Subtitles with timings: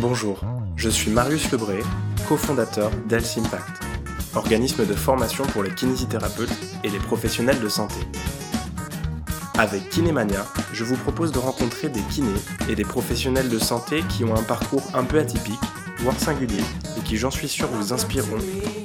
[0.00, 0.40] Bonjour,
[0.76, 1.82] je suis Marius Lebré,
[2.28, 3.82] cofondateur d'Health Impact,
[4.36, 7.96] organisme de formation pour les kinésithérapeutes et les professionnels de santé.
[9.58, 14.22] Avec Kinémania, je vous propose de rencontrer des kinés et des professionnels de santé qui
[14.22, 15.58] ont un parcours un peu atypique,
[15.98, 16.62] voire singulier,
[16.96, 18.38] et qui, j'en suis sûr, vous inspireront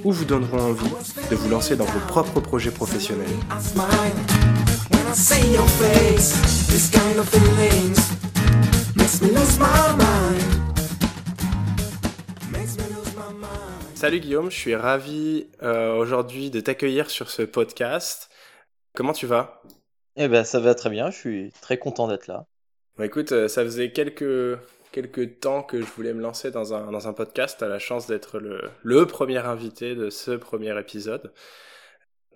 [0.04, 0.92] ou vous donneront envie
[1.30, 3.28] de vous lancer dans vos propres projets professionnels.
[14.04, 18.30] Salut Guillaume, je suis ravi euh, aujourd'hui de t'accueillir sur ce podcast.
[18.94, 19.62] Comment tu vas?
[20.18, 22.46] Eh ben ça va très bien, je suis très content d'être là.
[22.98, 24.60] Bah, écoute, euh, ça faisait quelques,
[24.92, 27.60] quelques temps que je voulais me lancer dans un, dans un podcast.
[27.60, 31.32] Tu as la chance d'être le, le premier invité de ce premier épisode.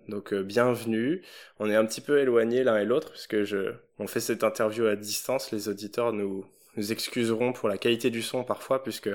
[0.07, 1.21] Donc euh, bienvenue.
[1.59, 4.85] On est un petit peu éloignés l'un et l'autre puisque je, on fait cette interview
[4.85, 5.51] à distance.
[5.51, 6.45] Les auditeurs nous,
[6.77, 9.09] nous excuseront pour la qualité du son parfois puisque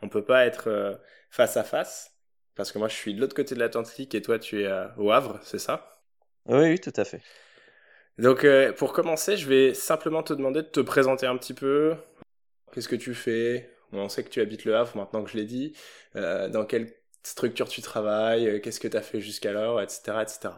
[0.00, 1.00] on peut pas être
[1.30, 2.14] face à face
[2.54, 5.10] parce que moi je suis de l'autre côté de l'Atlantique et toi tu es au
[5.12, 6.02] Havre, c'est ça?
[6.46, 7.22] Oui, oui, tout à fait.
[8.18, 11.94] Donc euh, pour commencer, je vais simplement te demander de te présenter un petit peu.
[12.72, 13.70] Qu'est-ce que tu fais?
[13.92, 15.72] On sait que tu habites le Havre maintenant que je l'ai dit.
[16.16, 18.60] Euh, dans quelle structure tu travailles?
[18.60, 20.20] Qu'est-ce que tu as fait jusqu'alors Etc.
[20.20, 20.50] etc.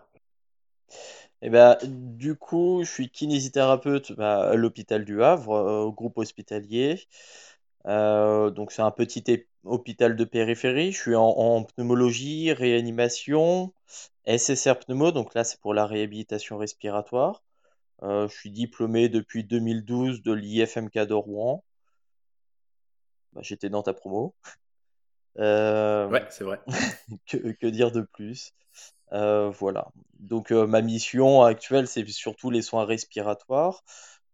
[1.42, 6.18] Eh ben, du coup, je suis kinésithérapeute bah, à l'hôpital du Havre, euh, au groupe
[6.18, 7.00] hospitalier.
[7.86, 9.24] Euh, donc c'est un petit
[9.64, 10.92] hôpital de périphérie.
[10.92, 13.72] Je suis en, pneumologie, réanimation,
[14.26, 17.42] SSR pneumo, donc là c'est pour la réhabilitation respiratoire.
[18.02, 21.64] Euh, je suis diplômé depuis 2012 de l'IFMK de Rouen.
[23.32, 24.34] Bah, j'étais dans ta promo.
[25.36, 26.60] Ouais, c'est vrai.
[27.26, 28.52] que, dire de plus?
[29.12, 29.88] Euh, voilà.
[30.18, 33.82] Donc euh, ma mission actuelle, c'est surtout les soins respiratoires,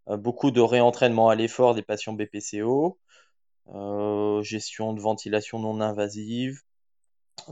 [0.09, 2.99] euh, beaucoup de réentraînement à l'effort des patients BPCO,
[4.43, 6.61] gestion de ventilation non invasive,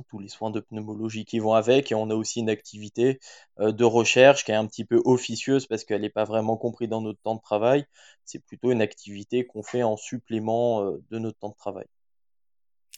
[0.08, 3.20] tous les soins de pneumologie qui vont avec, et on a aussi une activité
[3.58, 7.00] de recherche qui est un petit peu officieuse parce qu'elle n'est pas vraiment comprise dans
[7.00, 7.84] notre temps de travail.
[8.24, 11.86] C'est plutôt une activité qu'on fait en supplément de notre temps de travail.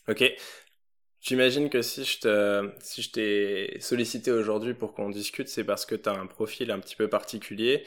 [0.09, 0.25] Ok.
[1.21, 5.85] J'imagine que si je te, si je t'ai sollicité aujourd'hui pour qu'on discute, c'est parce
[5.85, 7.85] que tu as un profil un petit peu particulier,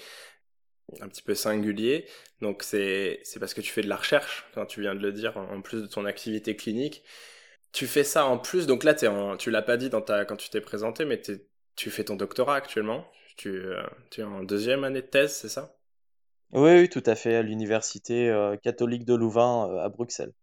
[1.01, 2.05] un petit peu singulier.
[2.41, 5.38] Donc c'est, parce que tu fais de la recherche, quand tu viens de le dire,
[5.38, 7.03] en plus de ton activité clinique.
[7.72, 10.25] Tu fais ça en plus, donc là, es en, tu l'as pas dit dans ta,
[10.25, 11.22] quand tu t'es présenté, mais
[11.75, 13.05] tu fais ton doctorat actuellement.
[13.38, 15.77] Tu, euh, tu es en deuxième année de thèse, c'est ça?
[16.51, 20.33] Oui, oui, tout à fait, à l'Université euh, catholique de Louvain euh, à Bruxelles.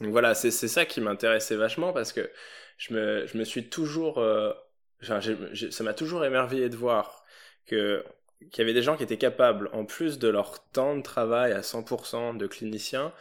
[0.00, 2.30] Donc voilà, c'est ça qui m'intéressait vachement parce que
[2.76, 4.22] je me, je me suis toujours.
[5.00, 7.24] Ça m'a toujours émerveillé de voir
[7.66, 8.04] que
[8.50, 11.52] qu'il y avait des gens qui étaient capables, en plus de leur temps de travail
[11.52, 13.12] à 100% de cliniciens,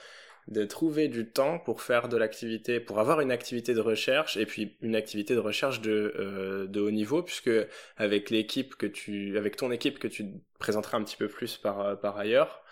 [0.48, 4.46] de trouver du temps pour faire de l'activité, pour avoir une activité de recherche et
[4.46, 7.52] puis une activité de recherche de, euh, de haut niveau, puisque
[7.98, 10.26] avec l'équipe que tu, avec ton équipe que tu
[10.60, 12.64] présenteras un petit peu plus par, par ailleurs,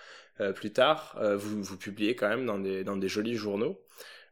[0.42, 3.80] euh, plus tard, euh, vous, vous publiez quand même dans des, dans des jolis journaux.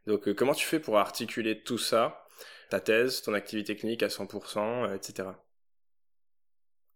[0.07, 2.25] Donc euh, comment tu fais pour articuler tout ça,
[2.69, 5.29] ta thèse, ton activité clinique à 100%, etc.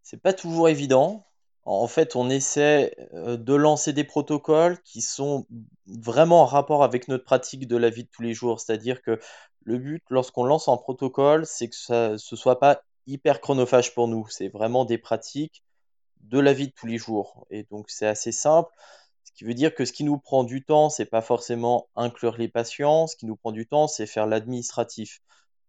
[0.04, 1.26] C'est pas toujours évident.
[1.66, 5.48] En fait, on essaie de lancer des protocoles qui sont
[5.88, 8.60] vraiment en rapport avec notre pratique de la vie de tous les jours.
[8.60, 9.20] C'est-à-dire que
[9.64, 14.10] le but, lorsqu'on lance un protocole, c'est que ça, ce soit pas hyper chronophage pour
[14.10, 14.28] nous.
[14.28, 15.64] C'est vraiment des pratiques
[16.20, 17.48] de la vie de tous les jours.
[17.50, 18.70] Et donc, c'est assez simple.
[19.24, 22.38] Ce qui veut dire que ce qui nous prend du temps, c'est pas forcément inclure
[22.38, 23.08] les patients.
[23.08, 25.22] Ce qui nous prend du temps, c'est faire l'administratif.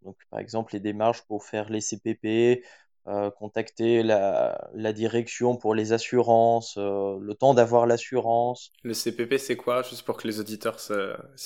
[0.02, 2.64] Donc, par exemple, les démarches pour faire les CPP,
[3.06, 8.72] euh, contacter la, direction pour les assurances, euh, le temps d'avoir l'assurance.
[8.82, 10.94] Le CPP, c'est quoi Juste pour que les auditeurs s'y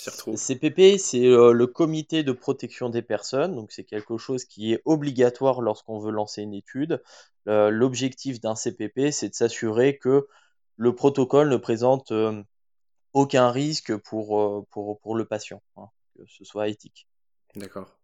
[0.08, 0.34] retrouvent?
[0.34, 3.56] Le CPP, c'est euh, le comité de protection des personnes.
[3.56, 7.02] Donc, c'est quelque chose qui est obligatoire lorsqu'on veut lancer une étude.
[7.46, 10.28] L'objectif d'un CPP, c'est de s'assurer que
[10.76, 12.12] le protocole ne présente
[13.14, 17.08] aucun risque pour, pour, pour le patient, hein, que ce soit éthique.
[17.56, 17.97] D'accord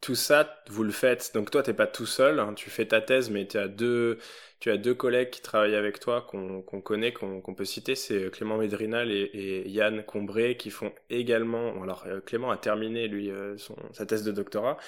[0.00, 1.32] tout ça, vous le faites.
[1.34, 2.38] Donc toi, t'es pas tout seul.
[2.38, 2.54] Hein.
[2.54, 4.18] tu fais ta thèse, mais tu as deux,
[4.60, 7.94] tu as deux collègues qui travaillent avec toi, qu'on connaît, qu'on peut citer.
[7.94, 11.82] C'est euh, Clément Médrinal et, Yann Combré qui font également.
[11.82, 14.78] Alors euh, Clément a terminé lui euh, son, sa thèse de doctorat,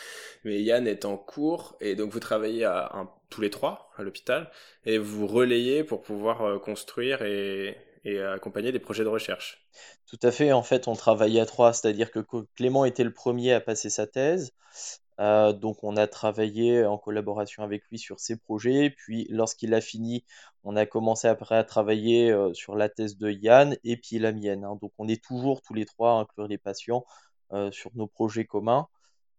[0.44, 4.50] mais Yann est en cours et donc vous travaillez à, tous les trois à l'hôpital
[4.86, 9.66] et vous relayez pour pouvoir construire et, et accompagner des projets de recherche.
[10.06, 10.52] Tout à fait.
[10.52, 12.20] En fait, on travaillait à trois, c'est-à-dire que
[12.54, 14.52] Clément était le premier à passer sa thèse.
[15.20, 18.90] Euh, donc on a travaillé en collaboration avec lui sur ses projets.
[18.90, 20.24] Puis lorsqu'il a fini,
[20.64, 24.32] on a commencé après à travailler euh, sur la thèse de Yann et puis la
[24.32, 24.64] mienne.
[24.64, 24.78] Hein.
[24.80, 27.04] Donc on est toujours tous les trois à inclure les patients
[27.52, 28.88] euh, sur nos projets communs.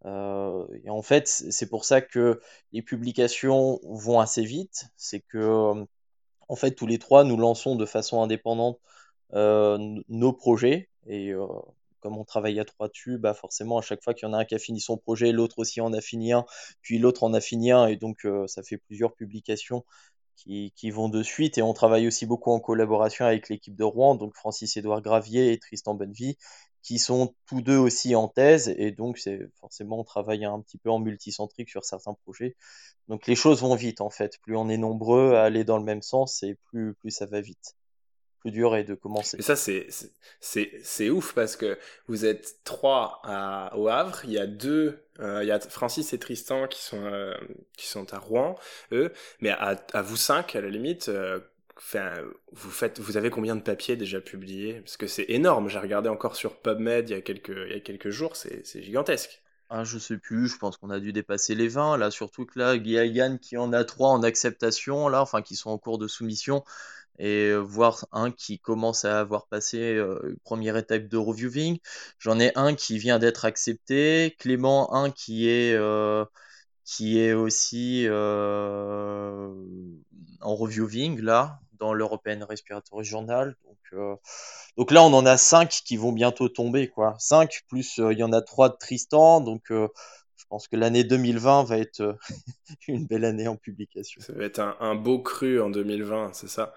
[0.06, 2.42] et en fait, c'est pour ça que
[2.72, 4.86] les publications vont assez vite.
[4.98, 5.86] C'est que
[6.52, 8.80] en fait tous les trois nous lançons de façon indépendante
[9.34, 10.90] nos projets.
[11.08, 11.34] Et
[12.02, 14.40] comme on travaille à trois dessus, bah forcément, à chaque fois qu'il y en a
[14.40, 16.46] un qui a fini son projet, l'autre aussi en a fini un,
[16.82, 19.86] puis l'autre en a fini un, et donc euh, ça fait plusieurs publications
[20.36, 21.58] qui, qui, vont de suite.
[21.58, 25.60] Et on travaille aussi beaucoup en collaboration avec l'équipe de Rouen, donc Francis-Édouard Gravier et
[25.60, 26.38] Tristan Bonnevie,
[26.84, 30.78] qui sont tous deux aussi en thèse, et donc c'est forcément on travaille un petit
[30.78, 32.56] peu en multicentrique sur certains projets.
[33.08, 34.38] Donc les choses vont vite en fait.
[34.42, 37.42] Plus on est nombreux à aller dans le même sens, et plus, plus ça va
[37.42, 37.76] vite
[38.42, 39.38] plus dur est de commencer.
[39.38, 39.88] Et ça, c'est,
[40.40, 43.22] c'est, ouf parce que vous êtes trois
[43.76, 47.04] au Havre, il y a deux, euh, il y a Francis et Tristan qui sont,
[47.06, 47.36] euh,
[47.78, 48.56] qui sont à Rouen,
[48.92, 51.40] eux, mais à, à vous cinq, à la limite, euh,
[52.52, 54.82] vous faites, vous avez combien de papiers déjà publiés?
[54.82, 55.70] Parce que c'est énorme.
[55.70, 58.36] J'ai regardé encore sur PubMed il y a quelques, il y a quelques jours.
[58.36, 59.42] C'est, gigantesque.
[59.70, 60.48] Ah, je sais plus.
[60.48, 62.12] Je pense qu'on a dû dépasser les 20 là.
[62.12, 65.42] Surtout que là, il y a Yann qui en a trois en acceptation là, enfin
[65.42, 66.64] qui sont en cours de soumission
[67.20, 71.80] et voir un qui commence à avoir passé une première étape de reviewing.
[72.20, 75.78] J'en ai un qui vient d'être accepté, Clément un qui est
[76.84, 78.08] qui est aussi
[80.42, 83.56] en reviewing là dans l'European Respiratory Journal.
[83.66, 84.12] Donc,
[84.78, 87.16] donc là on en a cinq qui vont bientôt tomber quoi.
[87.20, 91.64] Cinq plus il y en a trois de Tristan donc je pense que l'année 2020
[91.64, 92.18] va être
[92.88, 94.22] une belle année en publication.
[94.22, 96.74] Ça va être un, un beau cru en 2020, c'est ça?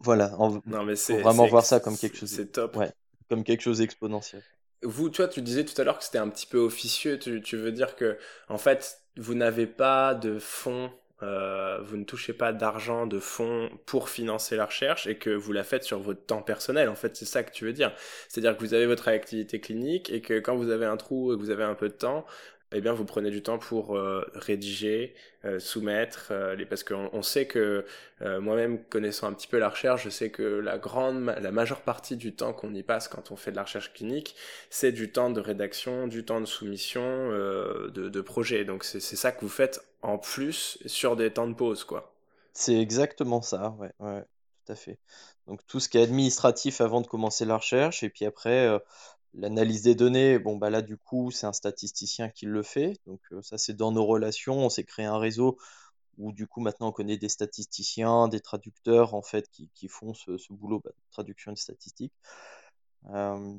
[0.00, 2.30] Voilà, on non, mais faut vraiment voir ça comme quelque chose.
[2.30, 2.76] C'est top.
[2.76, 2.92] Ouais,
[3.28, 4.42] comme quelque chose d'exponentiel.
[4.82, 7.18] Vous, toi, tu disais tout à l'heure que c'était un petit peu officieux.
[7.18, 8.18] Tu, tu, veux dire que,
[8.48, 10.90] en fait, vous n'avez pas de fonds,
[11.22, 15.52] euh, vous ne touchez pas d'argent, de fonds pour financer la recherche et que vous
[15.52, 16.88] la faites sur votre temps personnel.
[16.88, 17.92] En fait, c'est ça que tu veux dire.
[18.28, 21.36] C'est-à-dire que vous avez votre activité clinique et que quand vous avez un trou et
[21.36, 22.26] que vous avez un peu de temps,
[22.74, 25.14] eh bien, vous prenez du temps pour euh, rédiger,
[25.44, 26.32] euh, soumettre,
[26.70, 27.84] parce qu'on on sait que
[28.20, 32.16] moi-même connaissant un petit peu la recherche, je sais que la grande, la majeure partie
[32.16, 34.36] du temps qu'on y passe quand on fait de la recherche clinique,
[34.70, 38.64] c'est du temps de rédaction, du temps de soumission, de, de projet.
[38.64, 42.14] Donc c'est ça que vous faites en plus sur des temps de pause, quoi.
[42.52, 44.22] C'est exactement ça, ouais, ouais,
[44.64, 44.98] tout à fait.
[45.46, 48.68] Donc tout ce qui est administratif avant de commencer la recherche, et puis après,
[49.34, 53.20] L'analyse des données, bon bah là du coup c'est un statisticien qui le fait, donc
[53.32, 55.56] euh, ça c'est dans nos relations, on s'est créé un réseau
[56.18, 60.12] où du coup maintenant on connaît des statisticiens, des traducteurs en fait qui, qui font
[60.12, 62.12] ce, boulot bah, de traduction de statistiques.
[63.10, 63.54] Euh,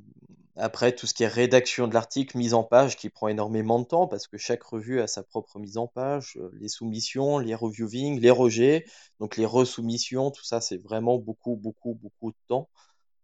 [0.55, 3.85] après tout ce qui est rédaction de l'article, mise en page qui prend énormément de
[3.85, 7.55] temps parce que chaque revue a sa propre mise en page, euh, les soumissions, les
[7.55, 8.85] reviewing, les rejets,
[9.19, 12.69] donc les resoumissions, tout ça c'est vraiment beaucoup beaucoup beaucoup de temps.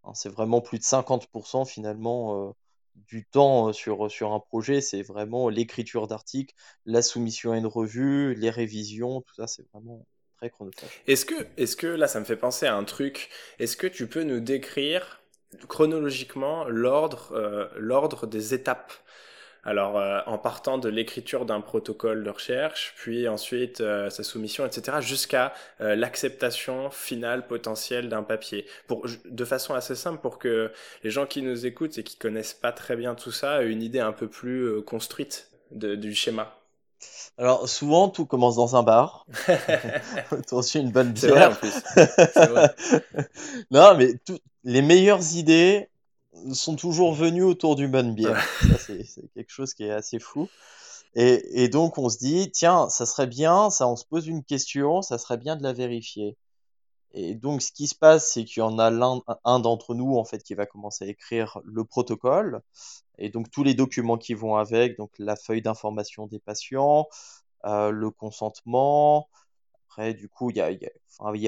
[0.04, 2.56] Hein, c'est vraiment plus de 50% finalement
[3.08, 4.82] du temps sur, sur un projet.
[4.82, 6.54] C'est vraiment l'écriture d'articles,
[6.86, 10.06] la soumission à une revue, les révisions, tout ça, c'est vraiment
[10.38, 10.90] très chronophage.
[11.08, 13.30] Est-ce que, est-ce que là, ça me fait penser à un truc.
[13.60, 15.22] Est-ce que tu peux nous décrire
[15.68, 18.94] chronologiquement l'ordre, l'ordre des étapes
[19.64, 24.66] alors, euh, en partant de l'écriture d'un protocole de recherche, puis ensuite euh, sa soumission,
[24.66, 28.66] etc., jusqu'à euh, l'acceptation finale potentielle d'un papier.
[28.88, 30.72] Pour, de façon assez simple pour que
[31.04, 33.84] les gens qui nous écoutent et qui connaissent pas très bien tout ça aient une
[33.84, 36.56] idée un peu plus construite de, du schéma.
[37.38, 39.26] Alors souvent tout commence dans un bar.
[40.32, 41.32] Attention une bonne bière.
[41.32, 41.84] Vrai, en plus.
[42.36, 42.76] Vrai.
[43.72, 44.16] non mais
[44.64, 45.90] les meilleures idées
[46.54, 48.44] sont toujours venus autour d'une bonne bière.
[48.80, 50.48] c'est quelque chose qui est assez fou.
[51.16, 54.44] Et, et, donc, on se dit, tiens, ça serait bien, ça, on se pose une
[54.44, 56.38] question, ça serait bien de la vérifier.
[57.12, 58.92] Et donc, ce qui se passe, c'est qu'il y en a
[59.44, 62.62] un d'entre nous, en fait, qui va commencer à écrire le protocole.
[63.18, 67.08] Et donc, tous les documents qui vont avec, donc la feuille d'information des patients,
[67.66, 69.28] euh, le consentement.
[70.18, 70.62] Du coup, il y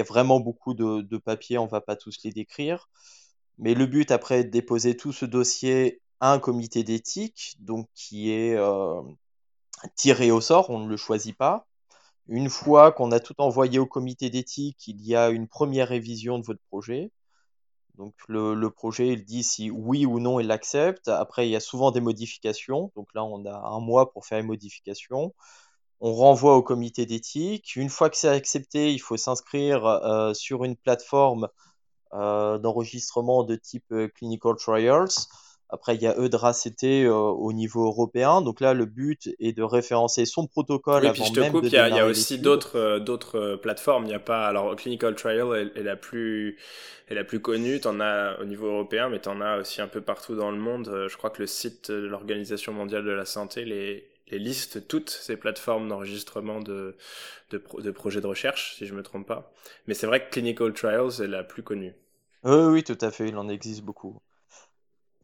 [0.00, 2.88] a, vraiment beaucoup de, de papiers, on va pas tous les décrire.
[3.58, 7.88] Mais le but après est de déposer tout ce dossier à un comité d'éthique, donc
[7.94, 9.00] qui est euh,
[9.96, 11.66] tiré au sort, on ne le choisit pas.
[12.28, 16.38] Une fois qu'on a tout envoyé au comité d'éthique, il y a une première révision
[16.38, 17.10] de votre projet.
[17.96, 21.08] Donc le, le, projet, il dit si oui ou non il l'accepte.
[21.08, 22.92] Après, il y a souvent des modifications.
[22.96, 25.34] Donc là, on a un mois pour faire les modifications.
[26.04, 27.76] On renvoie au comité d'éthique.
[27.76, 31.46] Une fois que c'est accepté, il faut s'inscrire euh, sur une plateforme
[32.12, 35.06] euh, d'enregistrement de type euh, clinical trials.
[35.68, 38.42] Après, il y a EudraCT au niveau européen.
[38.42, 41.52] Donc là, le but est de référencer son protocole oui, avant puis je te même
[41.52, 44.04] coupe, de il y a, y aussi d'autres d'autres plateformes.
[44.04, 46.58] Il n'y a pas alors Clinical Trial est, est la plus
[47.08, 47.80] est la plus connue.
[47.80, 51.06] T'en as au niveau européen, mais t'en as aussi un peu partout dans le monde.
[51.08, 55.10] Je crois que le site de l'Organisation mondiale de la santé les les liste toutes
[55.10, 56.96] ces plateformes d'enregistrement de,
[57.50, 59.52] de, pro- de projets de recherche, si je me trompe pas.
[59.86, 61.94] Mais c'est vrai que Clinical Trials est la plus connue.
[62.44, 64.20] Oui, oui, tout à fait, il en existe beaucoup.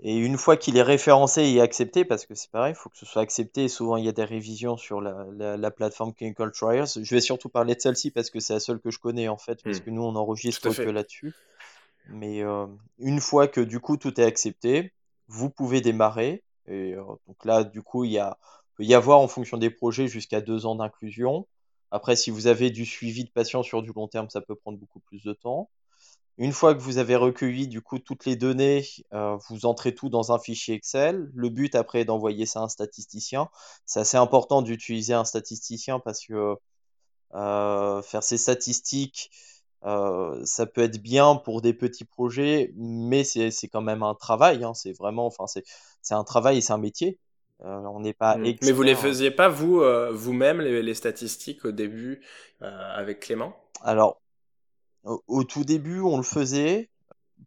[0.01, 2.97] Et une fois qu'il est référencé et accepté, parce que c'est pareil, il faut que
[2.97, 6.15] ce soit accepté, et souvent il y a des révisions sur la, la, la plateforme
[6.15, 6.87] Clinical Trials.
[7.03, 9.37] Je vais surtout parler de celle-ci parce que c'est la seule que je connais en
[9.37, 9.81] fait, parce Hmm.
[9.81, 11.35] que nous on enregistre que là-dessus.
[12.07, 12.67] Mais euh,
[12.99, 14.93] une fois que du coup tout est accepté,
[15.29, 16.45] vous pouvez démarrer.
[16.67, 18.39] Et euh, donc là, du coup, il y a,
[18.79, 21.47] peut y avoir en fonction des projets jusqu'à deux ans d'inclusion.
[21.91, 24.79] Après, si vous avez du suivi de patients sur du long terme, ça peut prendre
[24.79, 25.69] beaucoup plus de temps.
[26.39, 30.09] Une fois que vous avez recueilli du coup toutes les données, euh, vous entrez tout
[30.09, 31.29] dans un fichier Excel.
[31.35, 33.49] Le but après est d'envoyer ça à un statisticien.
[33.85, 36.55] C'est assez important d'utiliser un statisticien parce que
[37.35, 39.31] euh, faire ces statistiques,
[39.85, 44.65] euh, ça peut être bien pour des petits projets, mais c'est quand même un travail.
[44.65, 44.75] hein.
[44.75, 47.19] C'est vraiment, enfin c'est un travail et c'est un métier.
[47.63, 48.55] Euh, on n'est pas Hmm.
[48.63, 48.97] Mais vous les hein.
[48.97, 52.21] faisiez pas vous euh, vous-même les, les statistiques au début
[52.63, 53.57] euh, avec Clément?
[53.83, 54.21] Alors,
[55.05, 56.91] au, au tout début, on le faisait.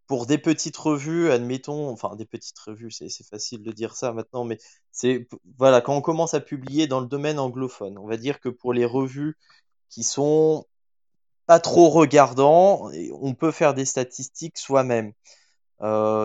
[0.08, 4.44] pour des petites revues, admettons, enfin des petites revues, c'est facile de dire ça maintenant,
[4.44, 4.58] mais
[4.92, 5.28] c'est
[5.58, 8.74] voilà, quand on commence à publier dans le domaine anglophone, on va dire que pour
[8.74, 9.38] les revues
[9.90, 10.66] qui sont
[11.46, 12.90] pas trop regardants,
[13.22, 15.14] on peut faire des statistiques soi-même,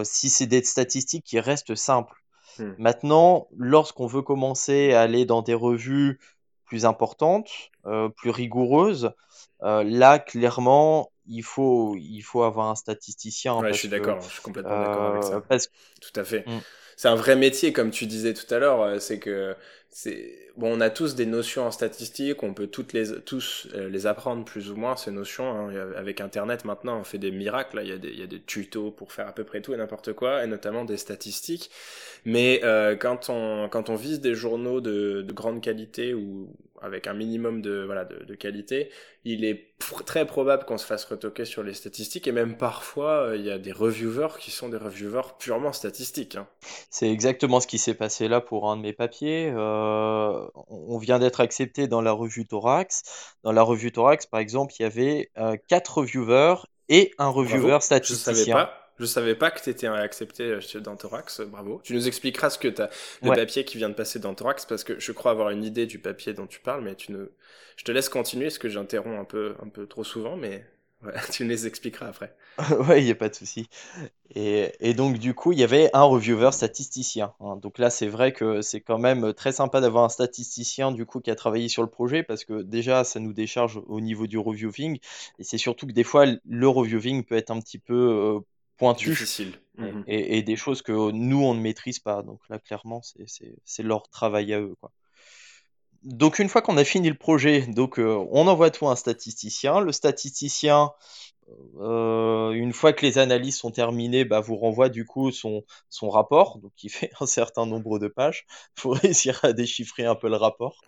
[0.04, 2.14] si c'est des statistiques qui restent simples.
[2.58, 2.72] Hmm.
[2.78, 6.18] Maintenant, lorsqu'on veut commencer à aller dans des revues
[6.64, 7.50] plus importantes,
[7.86, 9.12] euh, plus rigoureuses,
[9.62, 14.28] euh, là, clairement, il faut, il faut avoir un statisticien Ouais, je suis d'accord, je
[14.28, 15.40] suis complètement d'accord avec euh, ça.
[15.40, 15.68] parce
[16.00, 16.46] Tout à fait.
[16.46, 16.60] Mm.
[16.96, 19.00] C'est un vrai métier, comme tu disais tout à l'heure.
[19.00, 19.54] C'est que
[20.60, 24.44] on a tous des notions en statistique, on peut toutes les tous euh, les apprendre
[24.44, 25.50] plus ou moins ces notions.
[25.50, 25.92] hein.
[25.96, 27.80] Avec Internet maintenant, on fait des miracles.
[27.82, 30.44] Il y a des il tutos pour faire à peu près tout et n'importe quoi,
[30.44, 31.70] et notamment des statistiques.
[32.24, 37.06] Mais euh, quand on quand on vise des journaux de, de grande qualité ou avec
[37.06, 38.90] un minimum de voilà de, qualité,
[39.24, 39.66] il est
[40.04, 43.50] très probable qu'on se fasse retoquer sur les statistiques et même parfois euh, il y
[43.50, 46.36] a des reviewers qui sont des reviewers purement statistiques.
[46.36, 46.46] Hein.
[46.90, 49.50] c'est exactement ce qui s'est passé là pour un de mes papiers.
[50.68, 53.02] On vient d'être accepté dans la revue Thorax.
[53.42, 56.56] Dans la revue Thorax, par exemple, il y avait euh, quatre reviewers
[56.88, 58.82] et un reviewer Bravo, je savais pas.
[58.98, 61.80] Je savais pas que tu étais accepté dans Thorax, bravo.
[61.84, 62.88] Tu nous expliqueras ce que t'as,
[63.22, 63.36] le Ouais.
[63.36, 65.98] papier qui vient de passer dans Thorax, parce que je crois avoir une idée du
[65.98, 67.26] papier dont tu parles, mais tu ne...
[67.76, 70.64] je te laisse continuer, parce que j'interromps un peu, un peu trop souvent, mais
[71.02, 72.36] ouais, tu les expliqueras après.
[72.88, 73.68] Ouais, il n'y a pas de souci.
[74.34, 77.34] Et, et donc, du coup, il y avait un reviewer statisticien.
[77.40, 77.56] hein.
[77.56, 81.20] Donc là, c'est vrai que c'est quand même très sympa d'avoir un statisticien, du coup,
[81.20, 84.38] qui a travaillé sur le projet, parce que déjà, ça nous décharge au niveau du
[84.38, 84.98] reviewing.
[85.38, 88.40] Et c'est surtout que des fois, le reviewing peut être un petit peu euh,
[88.78, 89.52] pointu Difficile.
[89.82, 90.04] et, Mhm.
[90.06, 92.22] et- et des choses que nous, on ne maîtrise pas.
[92.22, 93.02] Donc là, clairement,
[93.64, 94.92] c'est leur travail à eux, quoi.
[96.06, 98.96] Donc, une fois qu'on a fini le projet, donc, euh, on envoie tout à un
[98.96, 99.80] statisticien.
[99.80, 100.92] Le statisticien
[101.78, 106.08] euh, une fois que les analyses sont terminées, bah, vous renvoie du coup son, son
[106.08, 108.46] rapport, donc qui fait un certain nombre de pages.
[108.76, 110.80] Faut réussir à déchiffrer un peu le rapport.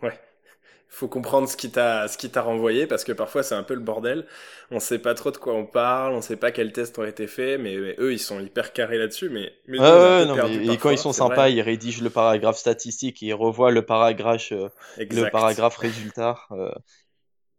[0.90, 3.74] Faut comprendre ce qui t'a, ce qui t'a renvoyé, parce que parfois c'est un peu
[3.74, 4.26] le bordel.
[4.70, 7.26] On sait pas trop de quoi on parle, on sait pas quels tests ont été
[7.26, 11.12] faits, mais, mais eux ils sont hyper carrés là-dessus, mais, non, et quand ils sont
[11.12, 11.52] sympas, vrai.
[11.52, 14.68] ils rédigent le paragraphe statistique et ils revoient le paragraphe, euh,
[14.98, 16.70] le paragraphe résultat euh,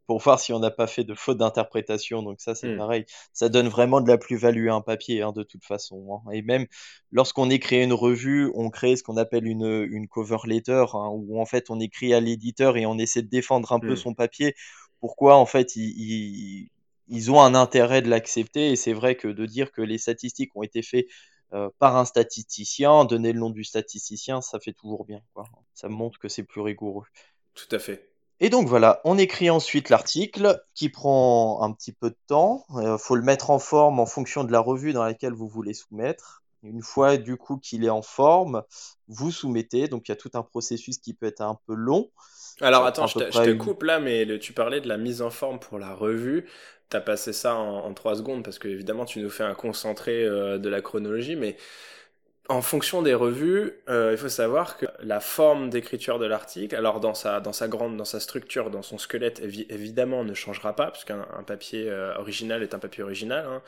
[0.09, 2.23] pour voir si on n'a pas fait de faute d'interprétation.
[2.23, 2.71] Donc ça, c'est Hmm.
[2.71, 3.05] pareil.
[3.31, 6.23] Ça donne vraiment de la plus-value à un papier, hein, de toute façon.
[6.27, 6.31] hein.
[6.31, 6.65] Et même
[7.11, 11.39] lorsqu'on écrit une revue, on crée ce qu'on appelle une, une cover letter, hein, où
[11.39, 13.95] en fait on écrit à l'éditeur et on essaie de défendre un peu Hmm.
[13.95, 14.55] son papier.
[14.99, 16.69] Pourquoi en fait ils,
[17.31, 18.71] ont un intérêt de l'accepter?
[18.71, 21.05] Et c'est vrai que de dire que les statistiques ont été faites
[21.53, 25.45] euh, par un statisticien, donner le nom du statisticien, ça fait toujours bien, quoi.
[25.75, 27.05] Ça montre que c'est plus rigoureux.
[27.53, 28.08] Tout à fait.
[28.41, 32.65] Et donc voilà, on écrit ensuite l'article qui prend un petit peu de temps.
[32.81, 35.73] Il faut le mettre en forme en fonction de la revue dans laquelle vous voulez
[35.73, 36.43] soumettre.
[36.63, 38.63] Une fois du coup qu'il est en forme,
[39.07, 39.87] vous soumettez.
[39.87, 42.09] Donc il y a tout un processus qui peut être un peu long.
[42.61, 45.29] Alors attends, je te, je coupe là, mais le- tu parlais de la mise en
[45.29, 46.47] forme pour la revue.
[46.89, 50.23] T'as passé ça en, en trois secondes parce que évidemment tu nous fais un concentré
[50.25, 51.55] euh, de la chronologie, mais
[52.49, 56.99] en fonction des revues, euh, il faut savoir que la forme d'écriture de l'article, alors
[56.99, 60.87] dans sa, dans sa grande, dans sa structure, dans son squelette, évidemment, ne changera pas,
[60.87, 63.45] parce qu'un papier euh, original est un papier original.
[63.45, 63.61] Hein.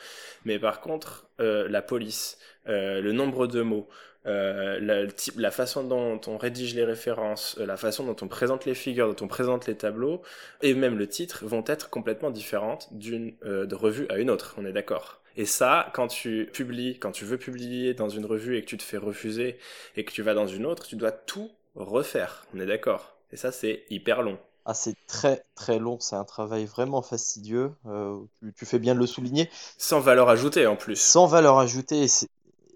[0.44, 3.88] mais par contre, euh, la police, le nombre de mots,
[4.24, 9.14] la, la, façon dont on rédige les références, la façon dont on présente les figures,
[9.14, 10.22] dont on présente les tableaux,
[10.60, 14.54] et même le titre vont être complètement différentes d'une de revue à une autre.
[14.58, 15.21] On est d'accord.
[15.36, 18.76] Et ça, quand tu publies, quand tu veux publier dans une revue et que tu
[18.76, 19.58] te fais refuser
[19.96, 22.46] et que tu vas dans une autre, tu dois tout refaire.
[22.54, 23.16] On est d'accord?
[23.32, 24.38] Et ça, c'est hyper long.
[24.64, 28.20] Ah, c'est très très long, c'est un travail vraiment fastidieux, euh,
[28.56, 29.50] tu, fais bien de le souligner.
[29.76, 30.94] Sans valeur ajoutée en plus.
[30.94, 32.06] Sans valeur ajoutée,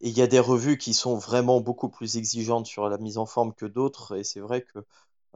[0.01, 3.27] il y a des revues qui sont vraiment beaucoup plus exigeantes sur la mise en
[3.27, 4.81] forme que d'autres, et c'est vrai que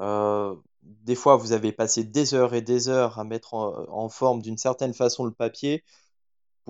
[0.00, 4.42] euh, des fois vous avez passé des heures et des heures à mettre en forme
[4.42, 5.84] d'une certaine façon le papier,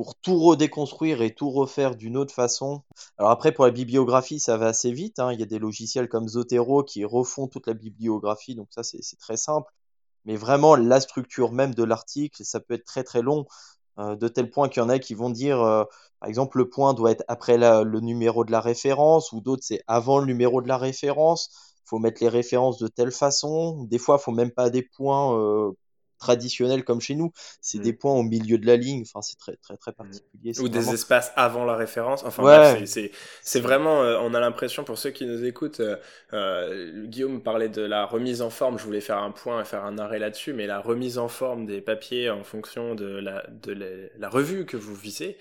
[0.01, 2.81] pour tout redéconstruire et tout refaire d'une autre façon.
[3.19, 5.19] Alors après, pour la bibliographie, ça va assez vite.
[5.19, 5.31] Hein.
[5.35, 9.19] Il y a des logiciels comme Zotero qui refont toute la bibliographie, donc ça, c'est
[9.19, 9.71] très simple.
[10.25, 13.45] Mais vraiment, la structure même de l'article, ça peut être très très long,
[13.99, 15.85] euh, de tel point qu'il y en a qui vont dire, euh,
[16.19, 19.83] par exemple, le point doit être après le numéro de la référence, ou d'autres, c'est
[19.87, 21.51] avant le numéro de la référence.
[21.85, 23.85] Il faut mettre les références de telle façon.
[23.85, 25.73] Des fois, il faut même pas des points euh,
[26.21, 27.33] traditionnel comme chez nous.
[27.61, 27.97] C'est des mm.
[27.97, 29.03] points au milieu de la ligne.
[29.03, 29.95] Enfin, c'est très, très, très mm.
[29.95, 30.61] particulier.
[30.61, 32.23] Ou des espaces avant la référence.
[32.25, 32.77] Enfin,
[33.43, 35.97] c'est vraiment, euh, on a l'impression, pour ceux qui nous écoutent, euh,
[36.33, 38.79] euh, Guillaume parlait de la remise en forme.
[38.79, 41.67] Je voulais faire un point et faire un arrêt là-dessus, mais la remise en forme
[41.67, 45.39] des papiers en fonction de la, de la, revue que vous visez.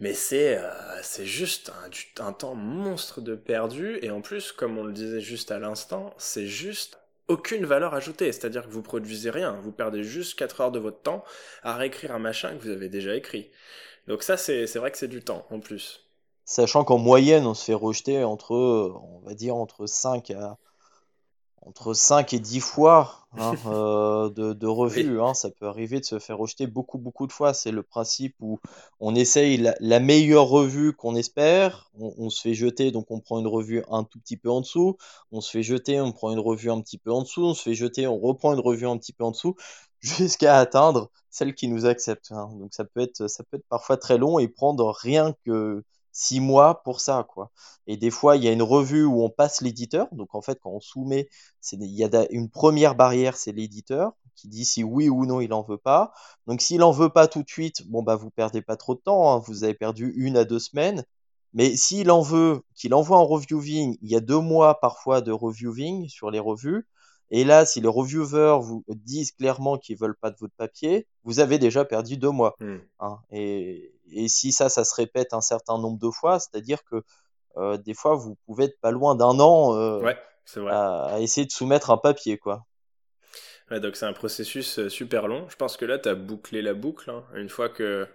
[0.00, 0.58] Mais c'est
[1.02, 1.70] c'est juste
[2.18, 3.98] un, un temps monstre de perdu.
[4.02, 8.32] Et en plus, comme on le disait juste à l'instant, c'est juste aucune valeur ajoutée,
[8.32, 11.24] c'est-à-dire que vous produisez rien, vous perdez juste 4 heures de votre temps
[11.62, 13.50] à réécrire un machin que vous avez déjà écrit.
[14.08, 16.08] Donc ça, c'est vrai que c'est du temps en plus.
[16.44, 20.58] Sachant qu'en moyenne, on se fait rejeter entre, on va dire, entre 5 à,
[21.60, 25.20] entre 5 et 10 fois hein, euh, de, de revues.
[25.20, 27.54] Hein, ça peut arriver de se faire rejeter beaucoup, beaucoup de fois.
[27.54, 28.58] C'est le principe où
[29.00, 31.90] on essaye la, meilleure revue qu'on espère.
[31.98, 34.96] On, se fait jeter, donc on prend une revue un tout petit peu en dessous.
[35.30, 37.44] On se fait jeter, on prend une revue un petit peu en dessous.
[37.44, 39.56] On se fait jeter, on reprend une revue un petit peu en dessous
[40.00, 42.32] jusqu'à atteindre celle qui nous accepte.
[42.32, 42.50] Hein.
[42.58, 46.40] Donc ça peut, être, ça peut être parfois très long et prendre rien que six
[46.40, 47.50] mois pour ça, quoi.
[47.86, 50.08] Et des fois, il y a une revue où on passe l'éditeur.
[50.12, 51.28] Donc, en fait, quand on soumet,
[51.72, 55.52] il y a une première barrière, c'est l'éditeur qui dit si oui ou non il
[55.52, 56.12] en veut pas.
[56.46, 59.00] Donc, s'il en veut pas tout de suite, bon, bah, vous perdez pas trop de
[59.00, 59.32] temps.
[59.32, 59.42] Hein.
[59.46, 61.04] vous avez perdu une à deux semaines.
[61.54, 65.32] Mais s'il en veut, qu'il envoie en reviewing, il y a deux mois parfois de
[65.32, 66.86] reviewing sur les revues.
[67.30, 71.40] Et là, si les reviewers vous disent clairement qu'ils veulent pas de votre papier, vous
[71.40, 72.56] avez déjà perdu deux mois.
[72.60, 72.76] Mmh.
[73.00, 73.18] Hein.
[73.30, 77.02] Et, et, si ça, ça se répète un certain nombre de fois, c'est-à-dire que
[77.56, 80.14] euh, des fois, vous pouvez être pas loin d'un an euh,
[80.68, 82.66] À, essayer de soumettre un papier, quoi.
[83.70, 85.46] Ouais, donc c'est un processus euh, super long.
[85.48, 87.10] Je pense que là, tu as bouclé la boucle.
[87.10, 87.24] Hein.
[87.34, 88.06] Une fois que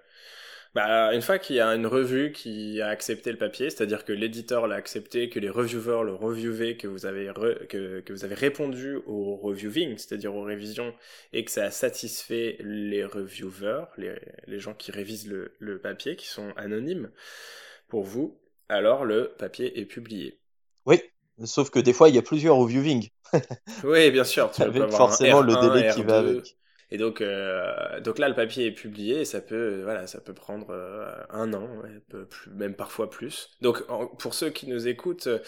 [0.75, 4.13] bah, une fois qu'il y a une revue qui a accepté le papier, c'est-à-dire que
[4.13, 7.31] l'éditeur l'a accepté, que les reviewers l'ont reviewé, que vous avez
[7.69, 10.93] que, que, vous avez répondu au reviewing, c'est-à-dire aux révisions,
[11.33, 16.15] et que ça a satisfait les reviewers, les, les gens qui révisent le, le papier,
[16.15, 17.09] qui sont anonymes
[17.87, 20.39] pour vous, alors le papier est publié.
[20.85, 21.01] Oui,
[21.43, 23.09] sauf que des fois il y a plusieurs reviewing.
[23.83, 24.51] oui, bien sûr.
[24.51, 26.57] Tu avec forcément le délai qui va avec.
[26.89, 30.33] Et donc, euh, donc là, le papier est publié et ça peut, voilà, ça peut
[30.33, 31.67] prendre euh, un an,
[32.51, 33.49] même parfois plus.
[33.61, 33.85] Donc,
[34.17, 35.39] pour ceux qui nous écoutent, euh,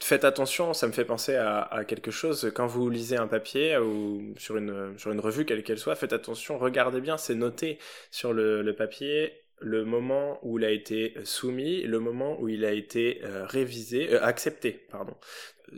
[0.00, 2.52] faites attention, ça me fait penser à, quelque chose.
[2.54, 6.12] Quand vous lisez un papier ou sur une, sur une revue, quelle qu'elle soit, faites
[6.12, 7.78] attention, regardez bien, c'est noté
[8.10, 12.72] sur le papier le moment où il a été soumis, le moment où il a
[12.72, 15.14] été euh, révisé, euh, accepté, pardon.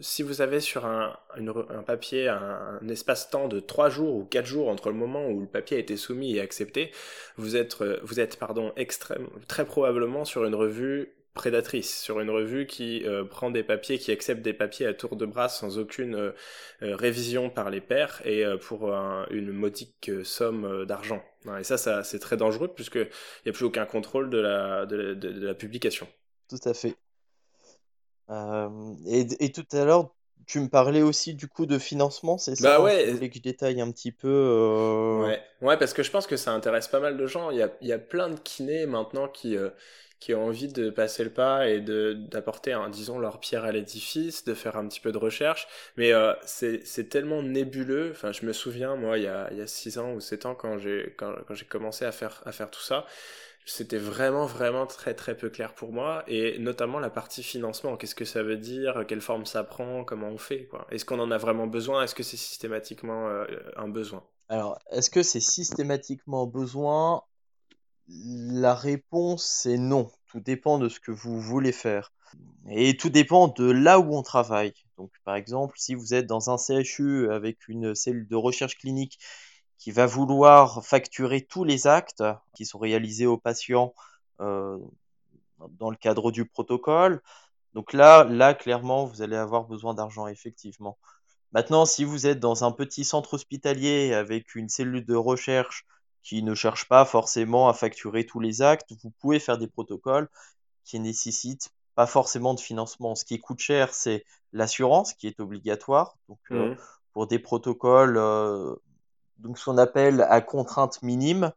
[0.01, 4.69] Si vous avez sur un, un papier un, espace-temps de 3 jours ou 4 jours
[4.69, 6.93] entre le moment où le papier a été soumis et accepté,
[7.37, 12.31] vous êtes, euh, vous êtes pardon, extrême, très probablement sur une revue prédatrice sur une
[12.31, 15.79] revue qui euh, prend des papiers, qui accepte des papiers à tour de bras sans
[15.79, 16.33] aucune euh,
[16.83, 18.93] euh, révision par les pairs et pour
[19.31, 21.23] une modique somme d'argent.
[21.59, 23.09] Et ça, ça c'est très dangereux puisqu'il
[23.47, 26.07] n'y a plus aucun contrôle de la, de, la publication.
[26.49, 26.95] Tout à fait.
[29.07, 30.15] Et, et, tout à l'heure,
[30.47, 32.79] tu me parlais aussi du coup de financement, c'est ça?
[32.79, 33.11] Bah ouais.
[33.11, 35.23] Voulais que je détaille un petit peu.
[35.27, 35.43] Ouais.
[35.61, 37.51] ouais, parce que je pense que ça intéresse pas mal de gens.
[37.51, 39.57] Il y a, il y a plein de kinés maintenant qui,
[40.23, 44.45] qui ont envie de passer le pas et de d'apporter, disons, leur pierre à l'édifice,
[44.45, 45.67] de faire un petit peu de recherche.
[45.97, 48.11] Mais euh, c'est tellement nébuleux.
[48.13, 50.47] Enfin, je me souviens, moi, il y a, il y a 6 ans ou 7
[50.47, 53.05] ans, quand j'ai quand j'ai commencé à faire, à faire tout ça,
[53.65, 56.23] c'était vraiment, vraiment très, très peu clair pour moi.
[56.29, 57.97] Et notamment la partie financement.
[57.97, 59.05] Qu'est-ce que ça veut dire?
[59.09, 60.05] Quelle forme ça prend?
[60.05, 62.05] Comment on fait Est-ce qu'on en a vraiment besoin?
[62.05, 63.45] Est-ce que c'est systématiquement euh,
[63.77, 64.23] un besoin?
[64.49, 67.25] Alors, est-ce que c'est systématiquement besoin?
[68.09, 70.11] La réponse, c'est non.
[70.27, 72.13] Tout dépend de ce que vous voulez faire.
[72.69, 74.75] Et tout dépend de là où on travaille.
[74.97, 79.19] Donc, par exemple, si vous êtes dans un CHU avec une cellule de recherche clinique
[79.79, 82.23] qui va vouloir facturer tous les actes
[82.55, 83.95] qui sont réalisés aux patients
[84.41, 84.79] euh,
[85.79, 87.21] dans le cadre du protocole.
[87.75, 90.99] Donc là, là, clairement, vous allez avoir besoin d'argent, effectivement.
[91.53, 95.85] Maintenant, si vous êtes dans un petit centre hospitalier avec une cellule de recherche
[96.23, 100.29] qui ne cherche pas forcément à facturer tous les actes, vous pouvez faire des protocoles
[100.85, 103.15] qui nécessitent pas forcément de financement.
[103.15, 106.17] Ce qui coûte cher, c'est l'assurance qui est obligatoire.
[106.29, 106.77] Donc, euh, mmh.
[107.13, 108.75] pour des protocoles euh,
[109.43, 111.53] donc ce qu'on appelle à contrainte minime.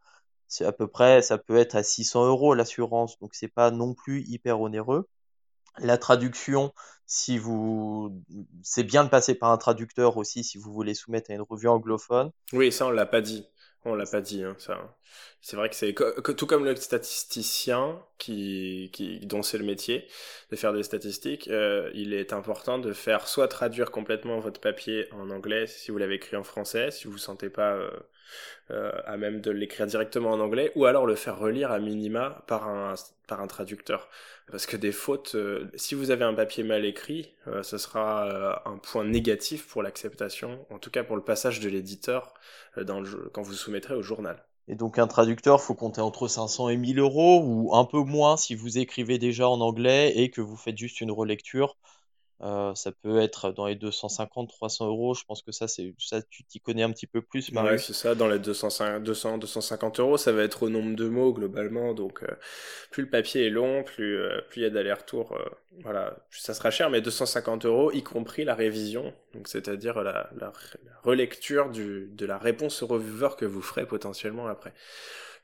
[0.48, 3.94] C'est à peu près, ça peut être à 600 euros l'assurance, donc c'est pas non
[3.94, 5.08] plus hyper onéreux.
[5.80, 6.72] La traduction,
[7.06, 8.22] si vous,
[8.62, 11.68] c'est bien de passer par un traducteur aussi si vous voulez soumettre à une revue
[11.68, 12.32] anglophone.
[12.54, 13.48] Oui, ça on l'a pas dit.
[13.86, 14.98] On l'a pas dit, hein, ça.
[15.42, 20.08] C'est vrai que c'est tout comme le statisticien qui, qui dont c'est le métier
[20.50, 21.48] de faire des statistiques.
[21.50, 26.00] Euh, il est important de faire soit traduire complètement votre papier en anglais si vous
[26.00, 27.92] l'avez écrit en français, si vous vous sentez pas euh,
[28.72, 32.44] euh, à même de l'écrire directement en anglais, ou alors le faire relire à minima
[32.48, 32.96] par un
[33.28, 34.10] par un traducteur.
[34.52, 35.36] Parce que des fautes,
[35.76, 37.34] si vous avez un papier mal écrit,
[37.64, 42.36] ce sera un point négatif pour l'acceptation, en tout cas pour le passage de l'éditeur
[42.76, 44.46] quand vous soumettrez au journal.
[44.68, 48.36] Et donc un traducteur, faut compter entre 500 et 1000 euros ou un peu moins
[48.36, 51.78] si vous écrivez déjà en anglais et que vous faites juste une relecture.
[52.42, 55.14] Euh, ça peut être dans les 250, 300 euros.
[55.14, 57.80] Je pense que ça, c'est ça, tu t'y connais un petit peu plus, Marie.
[57.80, 58.14] c'est ça.
[58.14, 61.94] Dans les 200, 200, 250 euros, ça va être au nombre de mots globalement.
[61.94, 62.36] Donc, euh,
[62.92, 65.38] plus le papier est long, plus euh, plus il y a d'aller-retour.
[65.82, 69.14] voilà, ça sera cher, mais 250 euros, y compris la révision.
[69.34, 70.52] Donc, c'est-à-dire la, la,
[71.04, 74.74] relecture du, de la réponse au revieweur que vous ferez potentiellement après.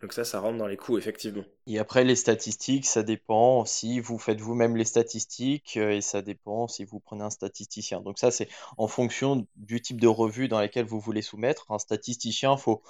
[0.01, 1.43] Donc ça, ça rentre dans les coûts, effectivement.
[1.67, 6.23] Et après, les statistiques, ça dépend si vous faites vous-même les statistiques euh, et ça
[6.23, 8.01] dépend si vous prenez un statisticien.
[8.01, 11.71] Donc ça, c'est en fonction du type de revue dans laquelle vous voulez soumettre.
[11.71, 12.81] Un statisticien, il faut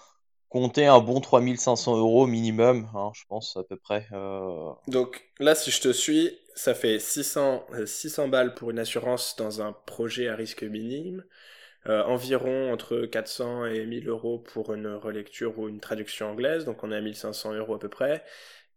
[0.47, 4.07] compter un bon 3500 euros minimum, hein, je pense à peu près.
[4.13, 4.71] Euh.
[4.87, 9.35] Donc là, si je te suis, ça fait 600, 600 euh, balles pour une assurance
[9.37, 11.23] dans un projet à risque minime.
[11.87, 16.83] Euh, environ entre 400 et 1000 euros pour une relecture ou une traduction anglaise, donc
[16.83, 18.23] on est à 1500 euros à peu près,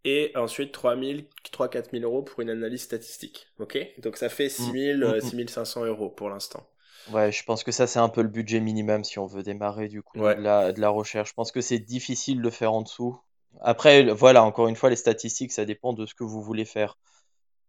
[0.04, 3.78] et ensuite 3000, 3-4000 euros pour une analyse statistique, ok?
[3.98, 5.90] Donc ça fait 6000, 6500 mm, mm, mm.
[5.90, 6.66] euros pour l'instant.
[7.12, 9.88] Ouais, je pense que ça c'est un peu le budget minimum si on veut démarrer
[9.88, 11.28] du coup de, la, de la recherche.
[11.28, 13.18] Je pense que c'est difficile de faire en dessous.
[13.60, 16.98] Après, voilà, encore une fois, les statistiques, ça dépend de ce que vous voulez faire.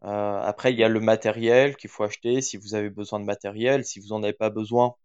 [0.04, 3.26] Euh, après, il y a le matériel qu'il faut acheter si vous avez besoin de
[3.26, 3.86] matériel.
[3.86, 4.96] Si vous n'en avez pas besoin,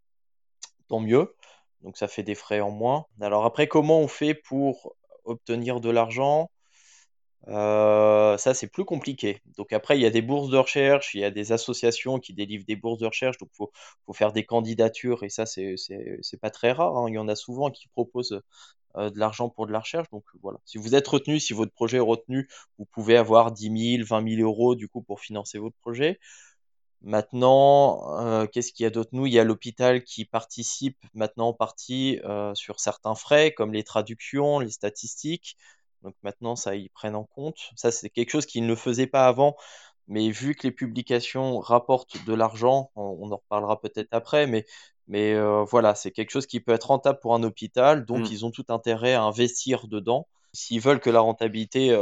[0.98, 1.36] mieux.
[1.82, 3.06] Donc ça fait des frais en moins.
[3.20, 6.50] Alors après, comment on fait pour obtenir de l'argent?
[7.48, 9.40] Euh, ça, c'est plus compliqué.
[9.56, 12.34] Donc après, il y a des bourses de recherche, il y a des associations qui
[12.34, 13.72] délivrent des bourses de recherche, donc il faut,
[14.06, 15.76] faut, faire des candidatures, et ça, c'est
[16.40, 16.96] pas très rare.
[16.98, 17.06] Hein.
[17.08, 18.42] Il y en a souvent qui proposent
[18.96, 20.08] euh, de l'argent pour de la recherche.
[20.10, 22.48] Donc voilà, si vous êtes retenu, si votre projet est retenu,
[22.78, 26.18] vous pouvez avoir 10 000, 20 000 euros du coup pour financer votre projet.
[27.02, 29.10] Maintenant, euh, qu'est-ce qu'il y a d'autre?
[29.12, 33.72] Nous, il y a l'hôpital qui participe maintenant en partie euh, sur certains frais, comme
[33.72, 35.56] les traductions, les statistiques.
[36.02, 37.70] Donc maintenant, ça, ils prennent en compte.
[37.74, 39.56] Ça, c'est quelque chose qu'ils ne faisaient pas avant.
[40.08, 44.66] Mais vu que les publications rapportent de l'argent, on, en reparlera peut-être après, mais,
[45.06, 48.32] mais euh, voilà, c'est quelque chose qui peut être rentable pour un hôpital, donc mmh.
[48.32, 51.96] ils ont tout intérêt à investir dedans s'ils veulent que la rentabilité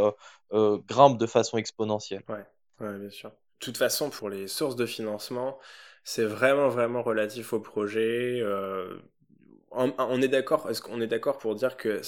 [0.50, 2.22] grimpe de façon exponentielle.
[2.28, 2.46] Ouais,
[2.80, 5.58] ouais bien sûr toute façon, pour les sources de financement,
[6.04, 8.40] c'est vraiment, vraiment relatif au projet.
[8.42, 8.96] Euh,
[9.70, 12.00] on, est d'accord, est-ce qu'on est d'accord pour dire que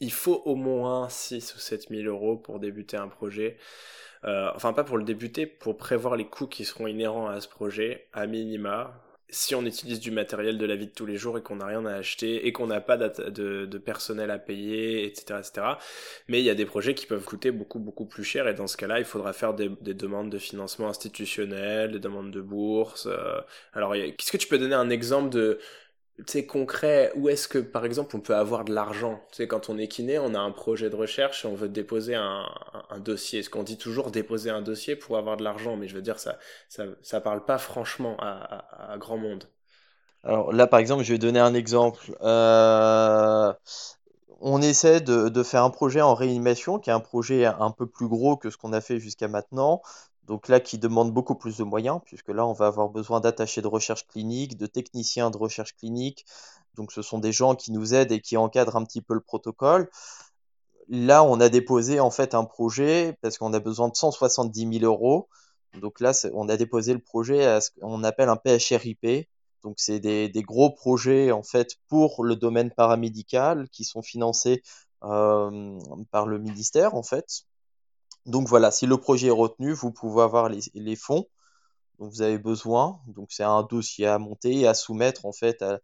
[0.00, 3.56] il faut au moins 6 ou 7 000 euros pour débuter un projet
[4.24, 7.48] euh, Enfin, pas pour le débuter, pour prévoir les coûts qui seront inhérents à ce
[7.48, 8.94] projet, à minima
[9.32, 11.66] si on utilise du matériel de la vie de tous les jours et qu'on n'a
[11.66, 15.66] rien à acheter et qu'on n'a pas de, personnel à payer, etc., etc.
[16.28, 18.66] Mais il y a des projets qui peuvent coûter beaucoup, beaucoup plus cher et dans
[18.66, 23.06] ce cas-là, il faudra faire des, des demandes de financement institutionnel, des demandes de bourse.
[23.10, 23.40] Euh.
[23.72, 25.58] Alors, qu'est-ce que tu peux donner un exemple de,
[26.26, 29.20] c'est concret, où est-ce que, par exemple, on peut avoir de l'argent?
[29.30, 31.68] Tu sais, quand on est kiné, on a un projet de recherche et on veut
[31.68, 32.44] déposer un,
[32.90, 33.40] un, dossier.
[33.40, 35.76] Est-ce qu'on dit toujours déposer un dossier pour avoir de l'argent?
[35.76, 39.44] Mais je veux dire, ça, ça, parle pas franchement à, grand monde.
[40.22, 42.16] Alors là, par exemple, je vais donner un exemple.
[42.20, 43.52] Euh,
[44.40, 48.08] on essaie de, faire un projet en réanimation, qui est un projet un peu plus
[48.08, 49.82] gros que ce qu'on a fait jusqu'à maintenant.
[50.24, 53.62] Donc là, qui demande beaucoup plus de moyens, puisque là, on va avoir besoin d'attachés
[53.62, 56.24] de recherche clinique, de techniciens de recherche clinique.
[56.74, 59.20] Donc ce sont des gens qui nous aident et qui encadrent un petit peu le
[59.20, 59.90] protocole.
[60.88, 64.84] Là, on a déposé en fait un projet parce qu'on a besoin de 170 000
[64.84, 65.28] euros.
[65.80, 69.26] Donc là, on a déposé le projet à ce qu'on appelle un PHRIP,
[69.62, 74.62] donc c'est des, gros projets en fait pour le domaine paramédical qui sont financés
[75.04, 75.78] euh,
[76.10, 77.44] par le ministère en fait.
[78.26, 81.26] Donc voilà, si le projet est retenu, vous pouvez avoir les, fonds
[81.98, 83.00] dont vous avez besoin.
[83.08, 85.80] Donc c'est un dossier à monter et à soumettre en fait à,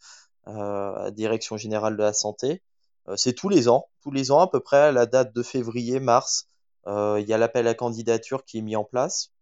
[0.47, 2.63] la Direction générale de la santé.
[3.09, 5.43] Euh, c'est tous les ans, tous les ans à peu près à la date de
[5.43, 6.49] février-mars.
[6.87, 9.33] Euh, il y a l'appel à candidature qui est mis en place.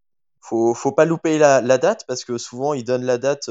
[0.40, 3.48] Faut, faut pas louper la, date parce que souvent ils donnent la date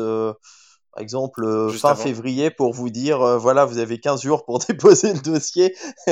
[0.95, 4.60] par exemple, euh, fin février pour vous dire, euh, voilà, vous avez 15 jours pour
[4.69, 5.75] déposer le dossier.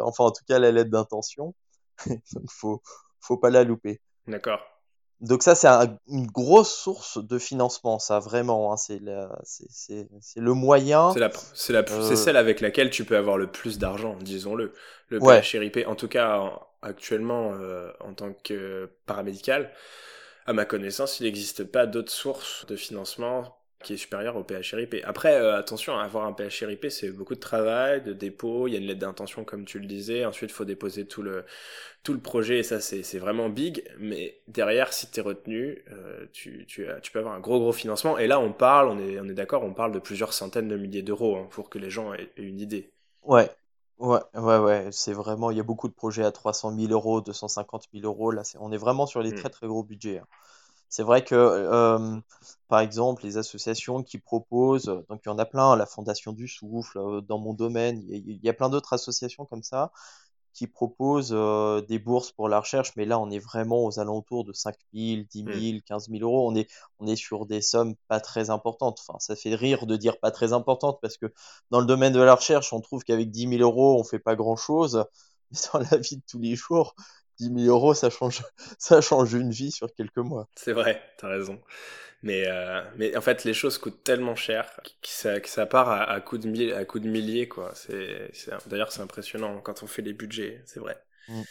[0.00, 1.54] enfin, en tout cas, la lettre d'intention.
[2.32, 2.82] Donc, faut,
[3.20, 4.00] faut pas la louper.
[4.26, 4.60] D'accord.
[5.20, 5.68] Donc ça, c'est
[6.08, 8.72] une grosse source de financement, ça, vraiment.
[8.72, 11.10] Hein, c'est le moyen.
[11.12, 14.74] C'est la, euh, celle avec laquelle tu peux avoir le plus d'argent, disons-le.
[15.08, 17.54] Le PHRIP, en tout cas, actuellement,
[18.00, 19.72] en tant que paramédical,
[20.44, 23.56] à ma connaissance, il n'existe pas d'autres sources de financement
[23.86, 24.96] qui est supérieur au PHRIP.
[25.04, 28.80] Après, euh, attention, avoir un PHRIP, c'est beaucoup de travail, de dépôt, il y a
[28.80, 31.44] une lettre d'intention comme tu le disais, ensuite il faut déposer tout le,
[32.02, 36.26] tout le projet, et ça c'est vraiment big, mais derrière, si tu es retenu, euh,
[36.32, 39.20] tu, tu, tu, peux avoir un gros gros financement, et là on parle, on est,
[39.20, 41.88] on est d'accord, on parle de plusieurs centaines de milliers d'euros hein, pour que les
[41.88, 42.90] gens aient une idée.
[43.22, 43.48] Ouais,
[43.98, 47.20] ouais, ouais, ouais, c'est vraiment, il y a beaucoup de projets à 300 000 euros,
[47.20, 49.36] 250 000 euros, là on est vraiment sur les hmm.
[49.36, 50.18] très très gros budgets.
[50.18, 50.26] Hein.
[50.88, 52.20] C'est vrai que, euh,
[52.68, 56.48] par exemple, les associations qui proposent, donc il y en a plein, la Fondation du
[56.48, 59.92] Souffle, euh, dans mon domaine, il y, a plein d'autres associations comme ça
[60.56, 64.44] qui proposent euh, des bourses pour la recherche, mais là, on est vraiment aux alentours
[64.44, 66.50] de 5 000, 10 000, 15 000 euros.
[66.50, 66.66] On est,
[66.98, 68.98] on est sur des sommes pas très importantes.
[69.06, 71.26] Enfin, ça fait rire de dire pas très importantes parce que
[71.70, 74.34] dans le domaine de la recherche, on trouve qu'avec 10 000 euros, on fait pas
[74.34, 75.04] grand chose.
[75.50, 76.94] Mais dans la vie de tous les jours,
[77.38, 78.42] 10 000 euros, ça change,
[78.78, 80.48] ça change une vie sur quelques mois.
[80.56, 81.60] C'est vrai, t'as raison.
[82.22, 85.88] Mais, euh, mais en fait, les choses coûtent tellement cher que ça, que ça part
[85.88, 87.72] à, à coups de, mille, à coups de milliers, quoi.
[87.74, 88.30] C'est,
[88.66, 90.96] d'ailleurs, c'est impressionnant quand on fait les budgets, c'est vrai.
[91.28, 91.42] Mm.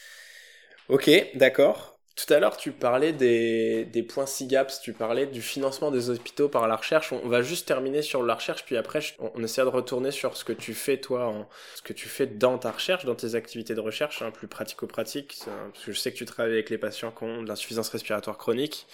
[0.90, 1.95] Ok, d'accord.
[2.16, 6.48] Tout à l'heure, tu parlais des, des points SIGAPS, tu parlais du financement des hôpitaux
[6.48, 7.12] par la recherche.
[7.12, 10.46] On, va juste terminer sur la recherche, puis après, on, essaie de retourner sur ce
[10.46, 13.76] que tu fais, toi, en, ce que tu fais dans ta recherche, dans tes activités
[13.76, 17.12] de recherche, hein, plus pratico-pratique, parce que je sais que tu travailles avec les patients
[17.12, 18.88] qui ont de l'insuffisance respiratoire chronique.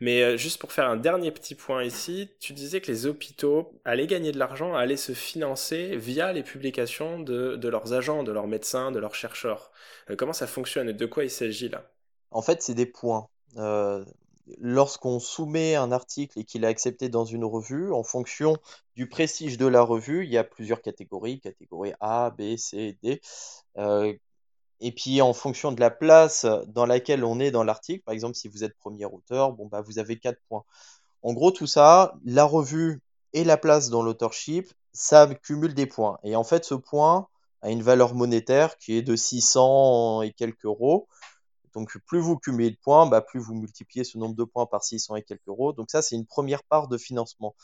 [0.00, 3.72] Mais euh, juste pour faire un dernier petit point ici, tu disais que les hôpitaux
[3.84, 8.32] allaient gagner de l'argent, allaient se financer via les publications de, de leurs agents, de
[8.32, 9.70] leurs médecins, de leurs chercheurs.
[10.10, 11.88] Euh, comment ça fonctionne et de quoi il s'agit là?
[12.34, 13.28] En fait, c'est des points.
[13.56, 14.04] Euh,
[14.58, 18.56] lorsqu'on soumet un article et qu'il est accepté dans une revue, en fonction
[18.96, 23.22] du prestige de la revue, il y a plusieurs catégories, catégorie A, B, C, D.
[23.78, 24.12] Euh,
[24.80, 28.34] et puis en fonction de la place dans laquelle on est dans l'article, par exemple
[28.34, 30.64] si vous êtes premier auteur, bon bah vous avez 4 points.
[31.22, 33.00] En gros tout ça, la revue
[33.32, 36.18] et la place dans l'authorship, ça cumule des points.
[36.24, 37.28] Et en fait ce point
[37.62, 41.08] a une valeur monétaire qui est de 600 et quelques euros.
[41.74, 44.84] Donc plus vous cumulez de points, bah, plus vous multipliez ce nombre de points par
[44.84, 45.72] 600 et quelques euros.
[45.72, 47.54] Donc ça, c'est une première part de financement.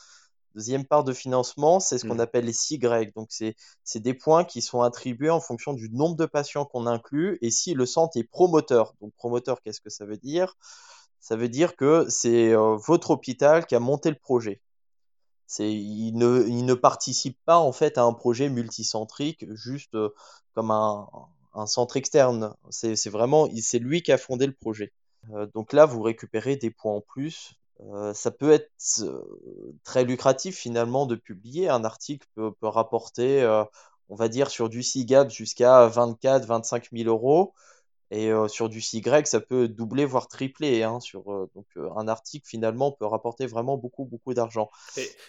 [0.56, 2.20] Deuxième part de financement, c'est ce qu'on mmh.
[2.20, 2.78] appelle les CY.
[3.14, 3.54] Donc c'est
[4.00, 7.74] des points qui sont attribués en fonction du nombre de patients qu'on inclut et si
[7.74, 8.94] le centre est promoteur.
[9.00, 10.56] Donc promoteur, qu'est-ce que ça veut dire?
[11.20, 14.60] Ça veut dire que c'est euh, votre hôpital qui a monté le projet.
[15.58, 20.10] Il ne, il ne participe pas en fait à un projet multicentrique juste euh,
[20.54, 21.08] comme un,
[21.54, 22.54] un centre externe.
[22.70, 24.92] C'est vraiment, c'est lui qui a fondé le projet.
[25.32, 27.54] Euh, donc là, vous récupérez des points en plus.
[27.80, 29.22] Euh, ça peut être euh,
[29.84, 31.68] très lucratif finalement de publier.
[31.68, 33.44] Un article peut, rapporter,
[34.08, 37.54] on va dire, sur du CIGAP jusqu'à 24, 25 000 euros.
[38.12, 40.82] Et sur du CY, ça peut doubler, voire tripler.
[40.82, 41.22] Hein, sur,
[41.54, 44.68] donc un article, finalement, peut rapporter vraiment beaucoup, beaucoup d'argent.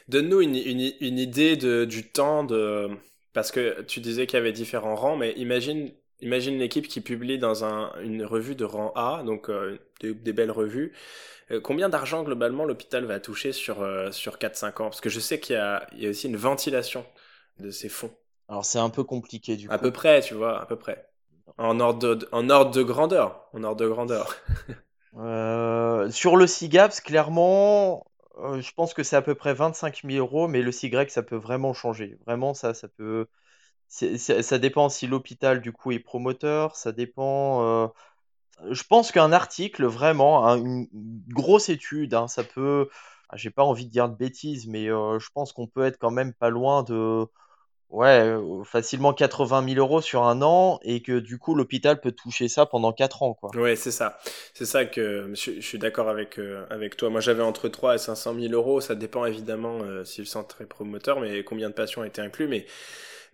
[0.07, 2.89] Donne-nous une, une, idée de, du temps de...
[3.33, 7.01] Parce que tu disais qu'il y avait différents rangs, mais imagine Imagine une équipe qui
[7.01, 10.93] publie dans un, une revue de rang A, donc euh, des, belles revues.
[11.49, 14.89] Euh, combien d'argent globalement l'hôpital va toucher sur, euh, sur 4-5 ans?
[14.89, 17.05] Parce que je sais qu'il y a, il y a aussi une ventilation
[17.59, 18.11] de ces fonds.
[18.49, 19.73] Alors c'est un peu compliqué du coup.
[19.73, 21.07] À peu près, tu vois, à peu près.
[21.57, 23.47] En ordre de, en ordre de grandeur.
[23.53, 24.35] En ordre de grandeur.
[26.11, 28.05] sur le CIGAPS, clairement,
[28.37, 31.35] je pense que c'est à peu près 25 000 euros, mais le CY, ça peut
[31.35, 32.17] vraiment changer.
[32.25, 33.27] Vraiment, ça, ça peut
[33.91, 37.89] ça dépend si l'hôpital, du coup, est promoteur, ça dépend, heu,
[38.71, 40.87] je pense qu'un article vraiment, un une
[41.29, 42.89] grosse étude, hein, ça peut
[43.29, 45.97] ah, j'ai pas envie de dire de bêtises, mais heu, je pense qu'on peut être
[45.97, 47.25] quand même pas loin de
[47.89, 52.11] ouais, heu, facilement 80 000 euros sur un an et que du coup l'hôpital peut
[52.11, 53.51] toucher ça pendant 4 ans, quoi.
[53.55, 54.17] Ouais, c'est ça.
[54.53, 57.09] C'est ça que je, suis d'accord avec, euh, avec toi.
[57.09, 58.79] Moi, j'avais entre 3 et 500 000 euros.
[58.79, 62.47] Ça dépend évidemment euh, si le centre est promoteur, mais combien de patients étaient inclus.
[62.47, 62.65] Mais,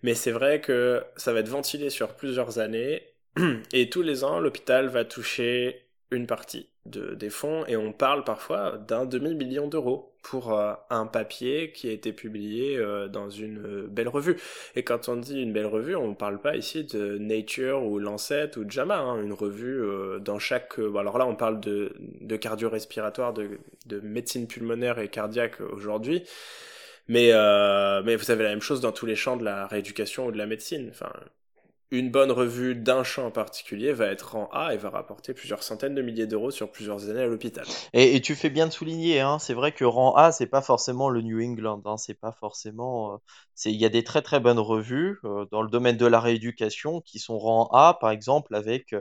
[0.02, 3.02] mais c'est vrai que ça va être ventilé sur plusieurs années.
[3.72, 8.24] Et tous les ans, l'hôpital va toucher une partie de, des fonds et on parle
[8.24, 13.58] parfois d'un demi-million d'euros pour euh, un papier qui a été publié euh, dans une
[13.58, 14.36] euh, belle revue.
[14.74, 17.98] Et quand on dit une belle revue, on ne parle pas ici de Nature ou
[17.98, 19.82] Lancet ou JAMA, hein, une revue
[20.20, 20.78] dans chaque...
[20.78, 26.24] Alors là, on parle de, de cardio-respiratoire, de, de médecine pulmonaire et cardiaque aujourd'hui.
[27.08, 27.32] Mais,
[28.04, 30.38] mais vous avez la même chose dans tous les champs de la rééducation ou de
[30.38, 30.88] la médecine.
[30.90, 31.10] Enfin,
[31.90, 35.62] une bonne revue d'un champ en particulier va être en A et va rapporter plusieurs
[35.62, 37.64] centaines de milliers d'euros sur plusieurs années à l'hôpital.
[37.94, 41.08] Et, tu fais bien de souligner, hein, c'est vrai que rang A, c'est pas forcément
[41.08, 43.14] le New England, hein, c'est pas forcément.
[43.14, 43.16] Euh,
[43.64, 47.00] il y a des très très bonnes revues euh, dans le domaine de la rééducation
[47.00, 48.94] qui sont rang A, par exemple, avec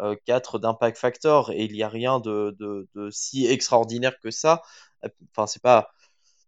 [0.00, 4.30] euh, 4 d'impact factor, et il n'y a rien de, de, de si extraordinaire que
[4.30, 4.60] ça.
[5.30, 5.90] Enfin, c'est pas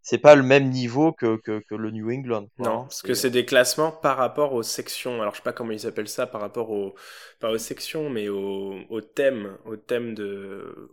[0.06, 2.46] c'est pas le même niveau que, que, que le New England.
[2.58, 5.20] non, parce que c'est des classements par rapport aux sections.
[5.20, 6.94] Alors je sais pas comment ils appellent ça par rapport aux
[7.40, 10.88] pas aux sections, mais au, au thème, au thème de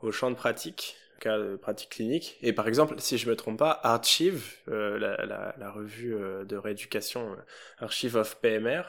[0.00, 2.38] au champ de pratique, cas de pratique clinique.
[2.40, 6.44] Et par exemple, si je me trompe pas, Archive, euh, la, la, la, revue euh,
[6.44, 7.36] de rééducation euh,
[7.84, 8.82] Archive of PMR,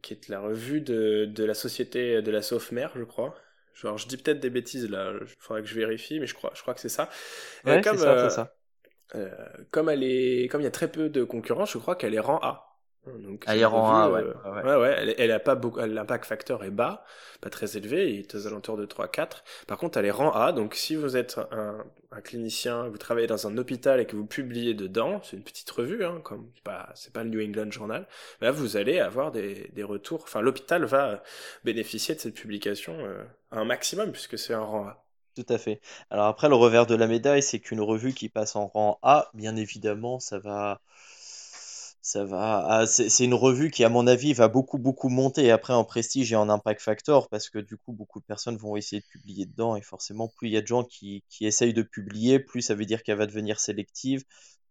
[0.00, 3.34] qui est la revue de, de la société de la SOFMER, je crois.
[3.74, 6.52] Genre, je dis peut-être des bêtises là, il faudrait que je vérifie, mais je crois,
[6.54, 7.08] je crois que c'est ça.
[7.64, 8.57] Ouais, c'est ça, c'est ça
[9.14, 9.28] euh,
[9.70, 12.20] comme elle est, comme il y a très peu de concurrence, je crois qu'elle est
[12.20, 12.64] rang A.
[13.06, 14.20] Donc, elle est rang A, ouais.
[14.22, 14.76] Euh, ouais.
[14.76, 17.04] ouais, Elle, elle, a pas beaucoup, l'impact facteur est bas,
[17.40, 19.42] pas très élevé, il est aux alentours de 3-4.
[19.66, 23.26] Par contre, elle est rang A, donc si vous êtes un, un, clinicien, vous travaillez
[23.26, 26.64] dans un hôpital et que vous publiez dedans, c'est une petite revue, hein, comme c'est
[26.64, 28.06] pas, c'est pas le New England Journal,
[28.40, 30.22] là vous allez avoir des, des retours.
[30.24, 31.22] Enfin, l'hôpital va
[31.64, 35.07] bénéficier de cette publication euh, un maximum puisque c'est un rang A.
[35.38, 35.80] Tout à fait.
[36.10, 39.30] Alors après, le revers de la médaille, c'est qu'une revue qui passe en rang A,
[39.34, 40.80] bien évidemment, ça va,
[42.02, 45.74] ça va, ah, c'est une revue qui, à mon avis, va beaucoup, beaucoup monter après
[45.74, 49.00] en prestige et en impact factor, parce que du coup, beaucoup de personnes vont essayer
[49.00, 51.82] de publier dedans, et forcément, plus il y a de gens qui, qui essayent de
[51.82, 54.24] publier, plus ça veut dire qu'elle va devenir sélective,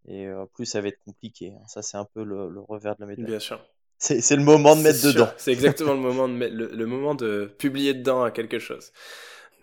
[0.09, 1.53] et euh, plus ça va être compliqué.
[1.55, 1.63] Hein.
[1.69, 3.25] Ça, c'est un peu le, revers de la médaille.
[3.25, 3.65] Bien sûr.
[3.99, 5.29] C'est le moment de mettre dedans.
[5.37, 8.91] C'est exactement le moment de mettre, le moment de publier dedans à quelque chose.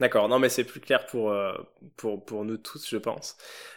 [0.01, 1.53] D'accord, non mais c'est plus clair pour, euh,
[1.97, 3.37] pour, pour nous tous, je pense.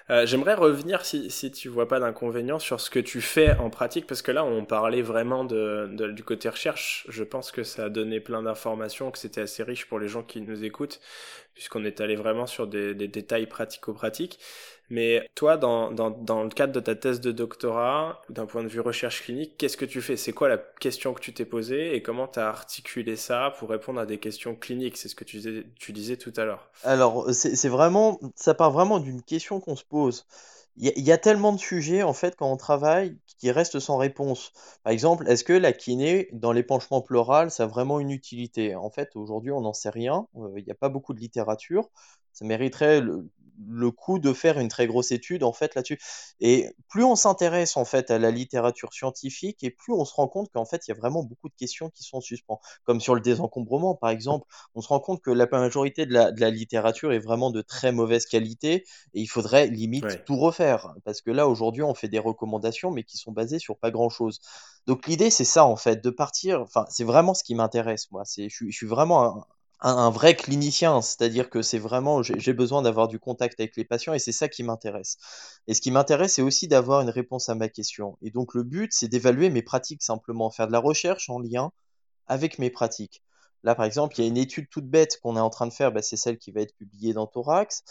[0.09, 3.69] Euh, J'aimerais revenir, si, si tu vois pas d'inconvénient, sur ce que tu fais en
[3.69, 7.05] pratique, parce que là, on parlait vraiment de, du côté recherche.
[7.09, 10.23] Je pense que ça a donné plein d'informations, que c'était assez riche pour les gens
[10.23, 10.99] qui nous écoutent,
[11.53, 14.39] puisqu'on est allé vraiment sur des, des détails pratico-pratiques.
[14.89, 18.69] Mais toi, dans, dans, dans le cadre de ta thèse de doctorat, d'un point de
[18.69, 20.15] vue recherche clinique, qu'est-ce que tu fais?
[20.15, 23.69] C'est quoi la question que tu t'es posée et comment tu as articulé ça pour
[23.69, 24.97] répondre à des questions cliniques?
[24.97, 26.69] C'est ce que tu disais, tout à l'heure.
[26.83, 30.25] Alors, c'est vraiment, ça part vraiment d'une question qu'on se pose.
[30.79, 34.51] Il y, a tellement de sujets, en fait, quand on travaille, qui restent sans réponse.
[34.83, 38.75] Par exemple, est-ce que la kiné, dans l'épanchement pleural, ça a vraiment une utilité?
[38.75, 40.27] En fait, aujourd'hui, on n'en sait rien.
[40.35, 41.89] Euh, il n'y a pas beaucoup de littérature.
[42.31, 43.27] Ça mériterait le,
[43.65, 45.99] le coup de faire une très grosse étude en fait là-dessus.
[46.39, 50.27] Et plus on s'intéresse en fait à la littérature scientifique et plus on se rend
[50.27, 52.59] compte qu'en fait il y a vraiment beaucoup de questions qui sont en suspens.
[52.83, 56.31] Comme sur le désencombrement par exemple, on se rend compte que la majorité de la,
[56.31, 60.93] de la littérature est vraiment de très mauvaise qualité et il faudrait limite tout refaire
[61.05, 64.39] parce que là aujourd'hui on fait des recommandations mais qui sont basées sur pas grand-chose.
[64.85, 68.23] Donc l'idée c'est ça en fait, de partir, enfin c'est vraiment ce qui m'intéresse moi,
[68.25, 69.45] c'est je, je suis vraiment un,
[69.79, 74.13] un, vrai clinicien, c'est-à-dire que c'est vraiment, j'ai besoin d'avoir du contact avec les patients
[74.13, 75.17] et c'est ça qui m'intéresse.
[75.67, 78.17] Et ce qui m'intéresse, c'est aussi d'avoir une réponse à ma question.
[78.21, 81.71] Et donc le but, c'est d'évaluer mes pratiques simplement, faire de la recherche en lien
[82.27, 83.23] avec mes pratiques.
[83.63, 85.73] Là, par exemple, il y a une étude toute bête qu'on est en train de
[85.73, 87.83] faire, bah, c'est celle qui va être publiée dans Thorax.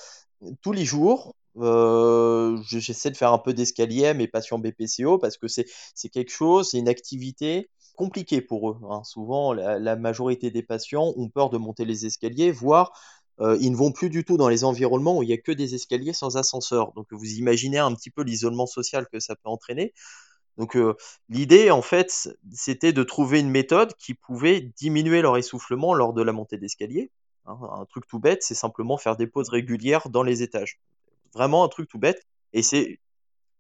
[0.62, 5.38] Tous les jours, euh, j'essaie de faire un peu d'escalier à mes patients BPCO parce
[5.38, 5.66] que c'est
[6.10, 8.78] quelque chose, c'est une activité compliqué pour eux.
[8.90, 9.02] Hein.
[9.04, 12.92] Souvent, la, majorité des patients ont peur de monter les escaliers, voire
[13.40, 15.52] euh, ils ne vont plus du tout dans les environnements où il n'y a que
[15.52, 16.92] des escaliers sans ascenseur.
[16.92, 19.92] Donc vous imaginez un petit peu l'isolement social que ça peut entraîner.
[20.56, 20.94] Donc euh,
[21.28, 26.22] l'idée, en fait, c'était de trouver une méthode qui pouvait diminuer leur essoufflement lors de
[26.22, 27.10] la montée d'escalier.
[27.46, 27.58] Hein.
[27.72, 30.80] un truc tout bête, c'est simplement faire des pauses régulières dans les étages.
[31.34, 32.26] Vraiment un truc tout bête.
[32.52, 33.00] Et c'est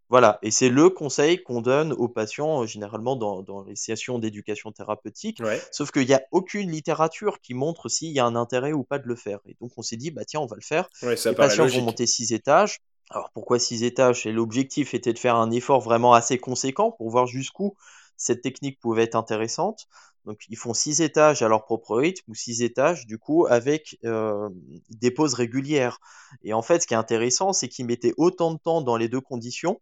[0.08, 4.20] Voilà, et c'est le conseil qu'on donne aux patients euh, généralement dans, dans les sessions
[4.20, 5.40] d'éducation thérapeutique.
[5.40, 5.60] Ouais.
[5.72, 9.00] Sauf qu'il n'y a aucune littérature qui montre s'il y a un intérêt ou pas
[9.00, 9.40] de le faire.
[9.46, 10.88] Et donc on s'est dit, bah tiens, on va le faire.
[11.02, 11.80] Ouais, les patients logique.
[11.80, 12.78] vont monter six étages.
[13.10, 14.26] Alors pourquoi six étages?
[14.26, 17.74] Et l'objectif était de faire un effort vraiment assez conséquent pour voir jusqu'où
[18.16, 19.88] cette technique pouvait être intéressante.
[20.24, 23.98] Donc ils font six étages à leur propre rythme ou six étages du coup avec
[24.04, 24.48] euh,
[24.90, 25.98] des pauses régulières.
[26.42, 29.08] Et en fait, ce qui est intéressant, c'est qu'ils mettaient autant de temps dans les
[29.08, 29.80] deux conditions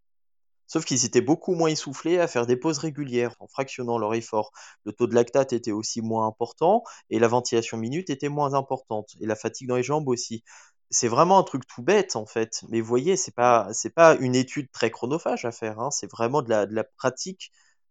[0.66, 4.50] Sauf qu'ils étaient beaucoup moins essoufflés à faire des pauses régulières en fractionnant leur effort.
[4.84, 9.10] Le taux de lactate était aussi moins important et la ventilation minute était moins importante
[9.20, 10.42] et la fatigue dans les jambes aussi.
[10.90, 14.16] C'est vraiment un truc tout bête en fait, mais vous voyez, c'est pas c'est pas
[14.16, 15.90] une étude très chronophage à faire, hein.
[15.90, 17.50] c'est vraiment de la, de la pratique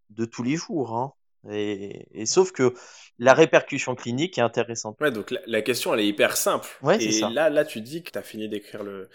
[0.09, 0.95] de tous les jours.
[0.95, 1.13] hein.
[1.51, 2.73] Et, et sauf que
[3.19, 4.97] la répercussion clinique est intéressante.
[5.01, 6.69] Ouais, donc la, la question, elle est hyper simple.
[6.81, 7.29] Ouais, c'est Et ça.
[7.29, 9.09] là, là, tu dis que tu as fini d'écrire le,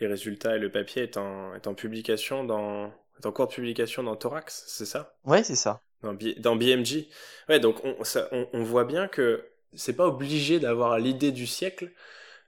[0.00, 3.54] les résultats et le papier est en, est en publication dans, est en cours de
[3.54, 5.16] publication dans Thorax, c'est ça?
[5.24, 5.82] Ouais, c'est ça.
[6.02, 7.08] Dans, B- dans BMJ.
[7.48, 11.46] Ouais, donc on, ça- on, on voit bien que c'est pas obligé d'avoir l'idée du
[11.46, 11.90] siècle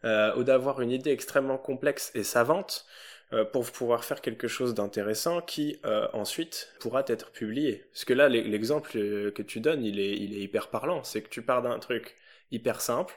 [0.05, 2.87] euh, ou d'avoir une idée extrêmement complexe et savante
[3.33, 7.87] euh, pour pouvoir faire quelque chose d'intéressant qui euh, ensuite pourra être publié.
[7.93, 11.03] Parce que là, l'e- l'exemple euh, que tu donnes, il est, il est hyper parlant.
[11.05, 12.17] C'est que tu pars d'un truc
[12.53, 13.14] hyper simple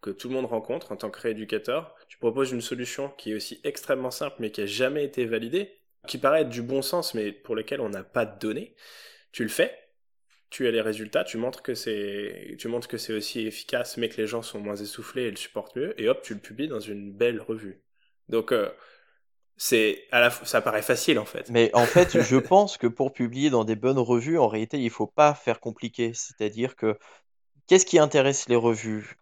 [0.00, 1.94] que tout le monde rencontre en tant que rééducateur.
[2.08, 5.79] Tu proposes une solution qui est aussi extrêmement simple mais qui a jamais été validée,
[6.06, 8.74] qui paraît être du bon sens mais pour lequel on n'a pas de données.
[9.32, 9.72] Tu le fais,
[10.50, 14.08] tu as les résultats, tu montres que c'est, tu montres que c'est aussi efficace, mais
[14.08, 16.68] que les gens sont moins essoufflés et le supportent mieux, et hop, tu le publies
[16.68, 17.80] dans une belle revue.
[18.28, 18.68] Donc, euh,
[19.56, 21.48] c'est, à la, ça paraît facile en fait.
[21.50, 24.90] Mais en fait, je pense que pour publier dans des bonnes revues, en réalité, il
[24.90, 26.12] faut pas faire compliqué.
[26.14, 26.98] C'est-à-dire que
[27.66, 29.16] qu'est-ce qui intéresse les revues?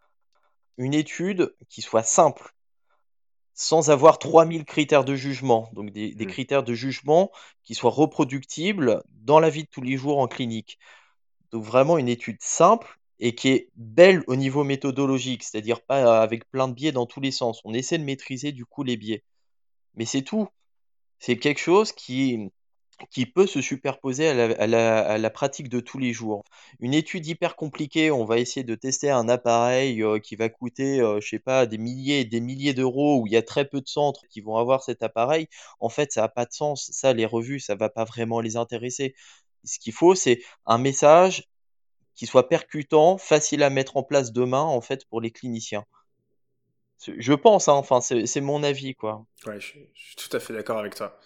[0.78, 2.54] Une étude qui soit simple,
[3.58, 5.68] sans avoir 3000 critères de jugement.
[5.74, 6.28] Donc des, des Mm.
[6.28, 7.30] critères de jugement
[7.64, 10.78] qui soient reproductibles dans la vie de tous les jours en clinique.
[11.52, 16.48] Donc vraiment une étude simple et qui est belle au niveau méthodologique, c'est-à-dire pas avec
[16.50, 17.60] plein de biais dans tous les sens.
[17.64, 19.24] On essaie de maîtriser du coup les biais.
[19.94, 20.48] Mais c'est tout.
[21.18, 22.50] C'est quelque chose qui,
[23.10, 24.66] qui peut se superposer à
[25.18, 26.44] la, pratique de tous les jours.
[26.80, 31.00] Une étude hyper compliquée, on va essayer de tester un appareil euh, qui va coûter,
[31.00, 33.64] euh, je sais pas, des milliers et des milliers d'euros, où il y a très
[33.68, 35.48] peu de centres qui vont avoir cet appareil.
[35.80, 36.90] En fait, ça n'a pas de sens.
[36.92, 39.14] Ça, les revues, ça va pas vraiment les intéresser.
[39.64, 41.44] Ce qu'il faut, c'est un message
[42.14, 45.84] qui soit percutant, facile à mettre en place demain, en fait, pour les cliniciens.
[47.06, 49.24] Je pense, hein, enfin, c'est mon avis, quoi.
[49.46, 51.18] Ouais, je, suis tout à fait d'accord avec toi.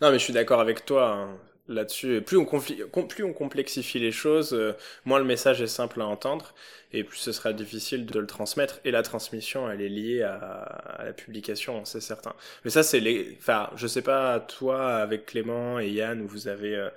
[0.00, 2.22] Non, mais je suis d'accord avec toi hein, là-dessus.
[2.22, 2.44] Plus on,
[3.32, 6.54] complexifie les choses, euh, moins le message est simple à entendre,
[6.92, 8.80] et plus ce sera difficile de le transmettre.
[8.84, 12.34] Et la transmission, elle est liée à, la publication, c'est certain.
[12.64, 13.36] Mais ça, c'est les.
[13.38, 16.74] Enfin, je sais pas, toi, avec Clément et Yann, où vous avez.
[16.76, 16.90] euh,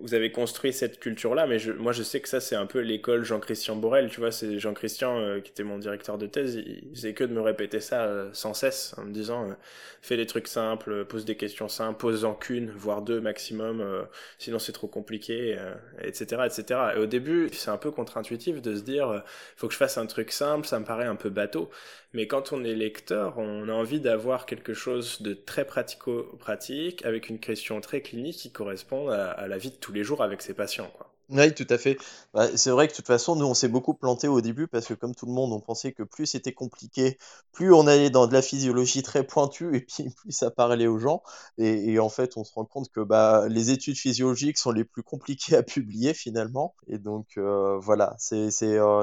[0.00, 3.24] vous avez construit cette culture-là, mais moi je sais que ça c'est un peu l'école
[3.24, 7.14] Jean-Christian Borel, tu vois, c'est Jean-Christian euh, qui était mon directeur de thèse, il, faisait
[7.14, 9.54] que de me répéter ça euh, sans cesse, en me disant euh,
[10.00, 14.06] fais des trucs simples, pose des questions simples, pose-en qu'une, voire deux maximum,
[14.38, 15.58] sinon c'est trop compliqué,
[16.00, 16.80] etc., etc.
[16.96, 19.24] Et au début, c'est un peu contre-intuitif de se dire
[19.56, 21.70] faut que je fasse un truc simple, ça me paraît un peu bateau,
[22.12, 27.28] mais quand on est lecteur, on a envie d'avoir quelque chose de très pratico-pratique, avec
[27.30, 30.42] une question très clinique qui correspond à, à la vie de tous les jours avec
[30.42, 31.14] ses patients, quoi.
[31.30, 31.98] Oui, tout à fait.
[32.32, 34.86] Bah, c'est vrai que de toute façon, nous, on s'est beaucoup planté au début parce
[34.86, 37.18] que comme tout le monde, on pensait que plus c'était compliqué,
[37.52, 40.98] plus on allait dans de la physiologie très pointue et puis plus ça parlait aux
[40.98, 41.22] gens.
[41.58, 45.02] Et, en fait, on se rend compte que bah, les études physiologiques sont les plus
[45.02, 46.74] compliquées à publier finalement.
[46.86, 48.50] Et donc, euh, voilà, euh,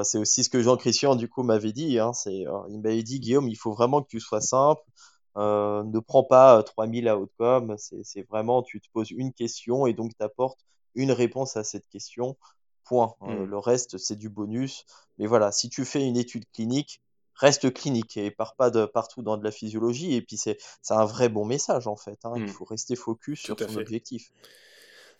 [0.02, 2.00] c'est aussi ce que Jean-Christian, du coup, m'avait dit.
[2.00, 4.82] Hein, euh, il m'avait dit, Guillaume, il faut vraiment que tu sois simple.
[5.36, 9.86] Ne prends pas euh, 3000 à outcome, c'est c'est vraiment, tu te poses une question
[9.86, 10.58] et donc tu apportes
[10.96, 12.36] une réponse à cette question.
[12.84, 13.14] Point.
[13.22, 13.44] Euh, Hmm.
[13.46, 14.84] le reste, c'est du bonus.
[15.18, 17.00] Mais voilà, si tu fais une étude clinique,
[17.34, 20.14] reste clinique et pars pas de partout dans de la physiologie.
[20.14, 20.58] Et puis c'est
[20.90, 22.18] un vrai bon message en fait.
[22.24, 22.34] hein.
[22.36, 22.48] Il Hmm.
[22.48, 23.80] faut rester focus Tout sur son fait.
[23.80, 24.30] objectif.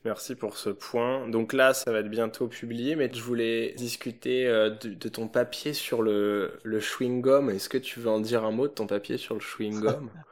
[0.04, 1.28] Merci pour ce point.
[1.28, 5.26] Donc là, ça va être bientôt publié, mais je voulais discuter euh, de, de ton
[5.28, 7.50] papier sur le, le chewing-gum.
[7.50, 10.10] Est-ce que tu veux en dire un mot de ton papier sur le chewing-gum?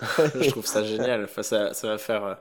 [0.34, 1.24] Je trouve ça génial.
[1.24, 2.34] Enfin, ça, ça va faire, euh,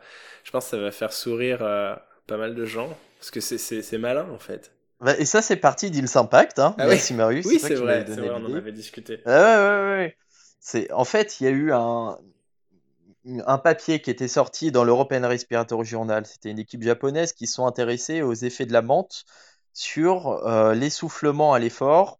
[0.43, 1.95] je pense que ça va faire sourire euh,
[2.27, 4.71] pas mal de gens, parce que c'est malin en fait.
[4.99, 6.59] Bah, et ça, c'est parti d'Ils Impact.
[6.59, 6.75] Hein.
[6.79, 9.21] Ah oui, Marius, oui, c'est vrai, on en avait discuté.
[9.25, 10.17] Ah ouais, ouais.
[10.59, 12.17] C'est, en fait, il y a eu un,
[13.45, 16.25] un papier qui était sorti dans l'European Respiratory Journal.
[16.25, 19.25] C'était une équipe japonaise qui sont intéressés aux effets de la menthe
[19.73, 22.19] sur euh, l'essoufflement à l'effort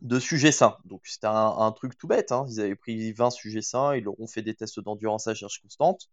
[0.00, 0.76] de sujets sains.
[0.84, 2.32] Donc c'était un, truc tout bête.
[2.32, 2.46] Hein.
[2.48, 5.60] Ils avaient pris 20 sujets sains, ils leur ont fait des tests d'endurance à charge
[5.60, 6.08] constante.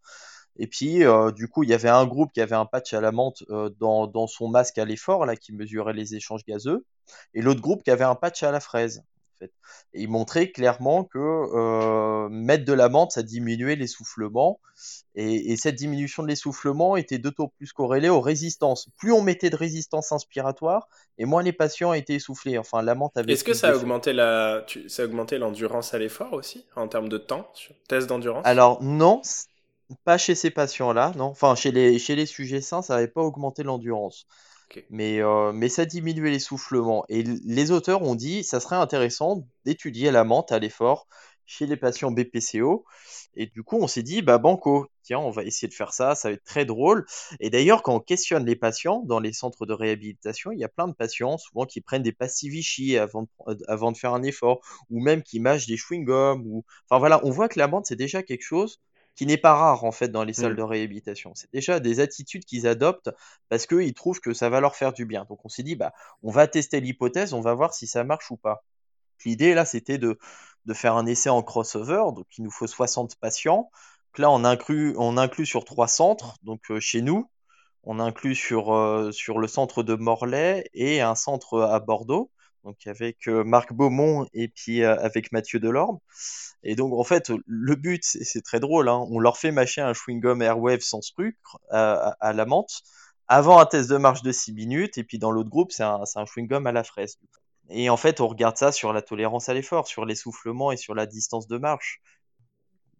[0.58, 3.02] Et puis, euh, du coup, il y avait un groupe qui avait un patch à
[3.02, 6.86] la menthe euh, dans, dans, son masque à l'effort, là, qui mesurait les échanges gazeux,
[7.34, 9.04] et l'autre groupe qui avait un patch à la fraise.
[9.36, 9.52] En fait.
[9.94, 14.62] Et il montrait clairement que euh, mettre de la menthe, ça diminuait l'essoufflement.
[15.14, 18.88] Et, et, cette diminution de l'essoufflement était tours plus corrélée aux résistances.
[18.98, 20.88] Plus on mettait de résistance inspiratoire,
[21.18, 22.58] et moins les patients étaient essoufflés.
[22.58, 23.34] Enfin, la menthe avait.
[23.34, 24.66] Est-ce que ça a, augmenté la...
[24.88, 27.52] ça a augmenté l'endurance à l'effort aussi, en termes de temps,
[27.90, 28.46] test d'endurance?
[28.46, 29.22] Alors, non,
[30.04, 31.26] pas chez ces patients-là, non.
[31.26, 34.28] Enfin, chez les, chez les sujets sains, ça n'avait pas augmenté l'endurance.
[34.90, 37.06] Mais, euh, mais ça diminuait l'essoufflement.
[37.08, 41.08] Et les auteurs ont dit ça serait intéressant d'étudier la menthe à l'effort
[41.46, 42.86] chez les patients BPCO.
[43.36, 46.16] Et du coup, on s'est dit, bah banco, tiens, on va essayer de faire ça,
[46.16, 47.06] ça va être très drôle.
[47.40, 50.70] Et d'ailleurs, quand on questionne les patients dans les centres de réhabilitation, il y a
[50.70, 54.14] plein de patients, souvent, qui prennent des pastilles Vichy avant de, euh, avant de faire
[54.14, 56.44] un effort, ou même qui mâchent des chewing-gums.
[56.46, 56.64] Ou...
[56.90, 58.80] Enfin voilà, on voit que la menthe, c'est déjà quelque chose
[59.16, 60.58] qui n'est pas rare en fait dans les salles mmh.
[60.58, 61.32] de réhabilitation.
[61.36, 63.10] C'est déjà des attitudes qu'ils adoptent
[63.50, 65.26] parce qu'ils trouvent que ça va leur faire du bien.
[65.30, 68.30] Donc on s'est dit, bah, on va tester l'hypothèse, on va voir si ça marche
[68.32, 68.64] ou pas.
[69.24, 70.20] L'idée là, c'était de,
[70.66, 73.70] de faire un essai en crossover, donc il nous faut 60 patients.
[74.14, 77.30] Donc là, on inclut, on inclut sur trois centres, donc euh, chez nous,
[77.84, 82.32] on inclut sur, euh, sur le centre de Morlaix et un centre à Bordeaux,
[82.66, 86.00] donc avec Marc Beaumont et puis avec Mathieu Delorme.
[86.64, 89.06] Et donc, en fait, le but, c'est très drôle, hein.
[89.12, 92.82] on leur fait mâcher un chewing-gum Airwave sans sucre à, la menthe
[93.28, 96.02] avant un test de marche de 6 minutes, et puis dans l'autre groupe, c'est un,
[96.16, 97.18] un chewing-gum à la fraise.
[97.70, 100.94] Et en fait, on regarde ça sur la tolérance à l'effort, sur l'essoufflement et sur
[100.94, 102.02] la distance de marche.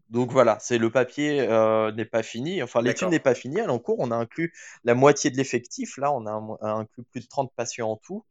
[0.10, 3.66] Donc voilà, c'est le papier euh, n'est pas fini, enfin l'étude n'est pas finie, elle
[3.66, 4.54] est en cours, on a inclus
[4.84, 8.24] la moitié de l'effectif, là on a inclus plus de 30 patients en tout,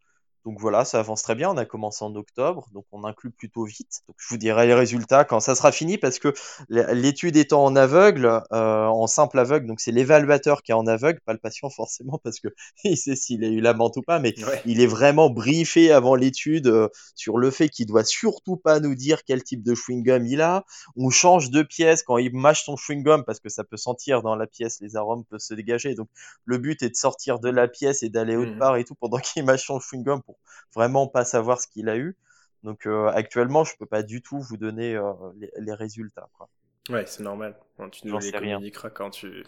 [0.45, 1.51] donc voilà, ça avance très bien.
[1.51, 4.03] On a commencé en octobre, donc on inclut plutôt vite.
[4.07, 6.35] Donc je vous dirai les résultats quand ça sera fini, parce que
[6.69, 11.21] l'étude étant en aveugle, euh, en simple aveugle, donc c'est l'évaluateur qui est en aveugle,
[11.25, 12.49] pas le patient forcément, parce que
[12.85, 14.35] il sait s'il a eu la menthe ou pas, mais
[14.67, 18.95] il est vraiment briefé avant l'étude euh, sur le fait qu'il doit surtout pas nous
[18.95, 20.65] dire quel type de chewing-gum il a.
[20.97, 24.37] On change de pièce quand il mâche son chewing-gum, parce que ça peut sentir dans
[24.37, 25.95] la pièce, les arômes peuvent se dégager.
[25.95, 26.09] Donc
[26.45, 28.59] le but est de sortir de la pièce et d'aller autre mmh.
[28.59, 30.34] part et tout pendant qu'il mâche son chewing-gum pour
[30.75, 32.17] vraiment pas savoir ce qu'il a eu.
[32.63, 35.13] Donc euh, actuellement, je peux pas du tout vous donner euh,
[35.59, 36.31] les, résultats.
[36.37, 36.49] Quoi.
[36.89, 37.57] Ouais, c'est normal.
[37.93, 39.45] tu nous les communiqueras quand tu,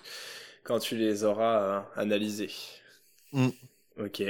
[0.65, 2.53] quand tu les auras euh, analysés.
[3.33, 3.49] Mm.
[3.99, 4.23] Ok.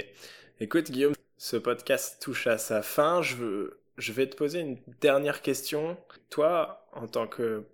[0.60, 3.22] Écoute, Guillaume, ce podcast touche à sa fin.
[3.22, 5.96] Je, veux, je vais te poser une dernière question.
[6.30, 7.64] Toi, en tant que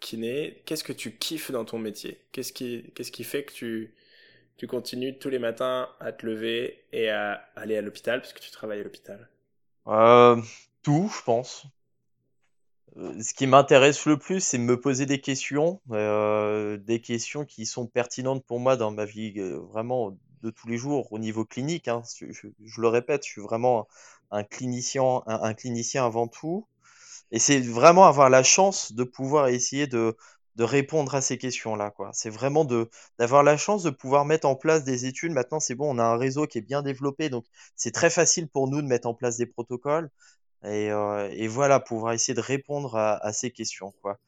[0.00, 2.24] kiné, qu'est-ce que tu kiffes dans ton métier?
[2.32, 3.94] Qu'est-ce qui, qu'est-ce qui fait que tu,
[4.56, 8.40] tu continues tous les matins à te lever et à aller à l'hôpital parce que
[8.40, 9.28] tu travailles à l'hôpital
[9.86, 10.40] euh,
[10.82, 11.66] Tout, je pense.
[12.96, 17.66] Euh, ce qui m'intéresse le plus, c'est me poser des questions, euh, des questions qui
[17.66, 19.32] sont pertinentes pour moi dans ma vie
[19.72, 21.88] vraiment de tous les jours au niveau clinique.
[21.88, 22.02] Hein.
[22.20, 23.88] Je, le répète, je suis vraiment
[24.30, 26.66] un clinicien, un clinicien avant tout.
[27.30, 30.16] Et c'est vraiment avoir la chance de pouvoir essayer de,
[30.56, 31.92] de répondre à ces questions-là.
[32.12, 35.32] C'est vraiment de d'avoir la chance de pouvoir mettre en place des études.
[35.32, 37.46] Maintenant, c'est bon, on a un réseau qui est bien développé, donc
[37.76, 40.10] c'est très facile pour nous de mettre en place des protocoles
[40.64, 44.18] et, euh, et voilà, pouvoir essayer de répondre à, ces questions, quoi.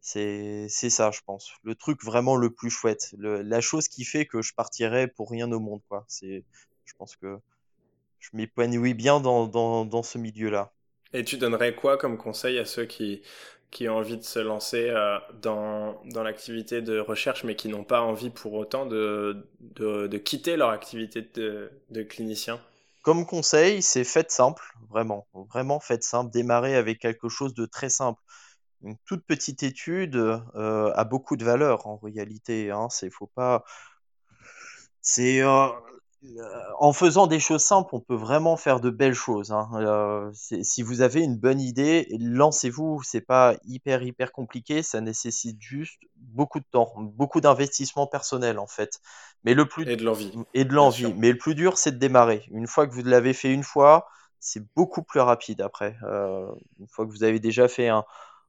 [0.00, 1.52] C'est ça, je pense.
[1.62, 5.50] Le truc vraiment le plus chouette, la chose qui fait que je partirais pour rien
[5.52, 6.04] au monde, quoi.
[6.08, 6.44] C'est,
[6.84, 7.38] je pense que
[8.18, 10.72] je m'épanouis bien dans, dans, dans ce milieu-là.
[11.12, 13.22] Et tu donnerais quoi comme conseil à ceux qui
[13.72, 17.84] qui ont envie de se lancer euh, dans, dans l'activité de recherche, mais qui n'ont
[17.84, 22.60] pas envie pour autant de, de, quitter leur activité de, de, clinicien
[23.00, 25.26] Comme conseil, c'est faites simple, vraiment.
[25.32, 26.30] Vraiment faites simple.
[26.30, 28.20] Démarrez avec quelque chose de très simple.
[28.82, 32.70] Une toute petite étude euh, a beaucoup de valeur en réalité.
[32.70, 32.88] Hein.
[32.90, 33.64] C'est faut pas.
[35.00, 35.68] C'est euh,
[36.78, 39.50] en faisant des choses simples, on peut vraiment faire de belles choses.
[39.50, 39.68] Hein.
[39.74, 43.02] Euh, si vous avez une bonne idée, lancez-vous.
[43.02, 44.82] C'est pas hyper hyper compliqué.
[44.82, 49.00] Ça nécessite juste beaucoup de temps, beaucoup d'investissement personnel en fait.
[49.44, 50.32] Mais le plus et de l'envie.
[50.54, 51.12] Et de l'envie.
[51.14, 52.44] Mais le plus dur, c'est de démarrer.
[52.52, 54.06] Une fois que vous l'avez fait une fois,
[54.38, 55.96] c'est beaucoup plus rapide après.
[56.04, 56.48] Euh,
[56.78, 58.04] une fois que vous avez déjà fait un,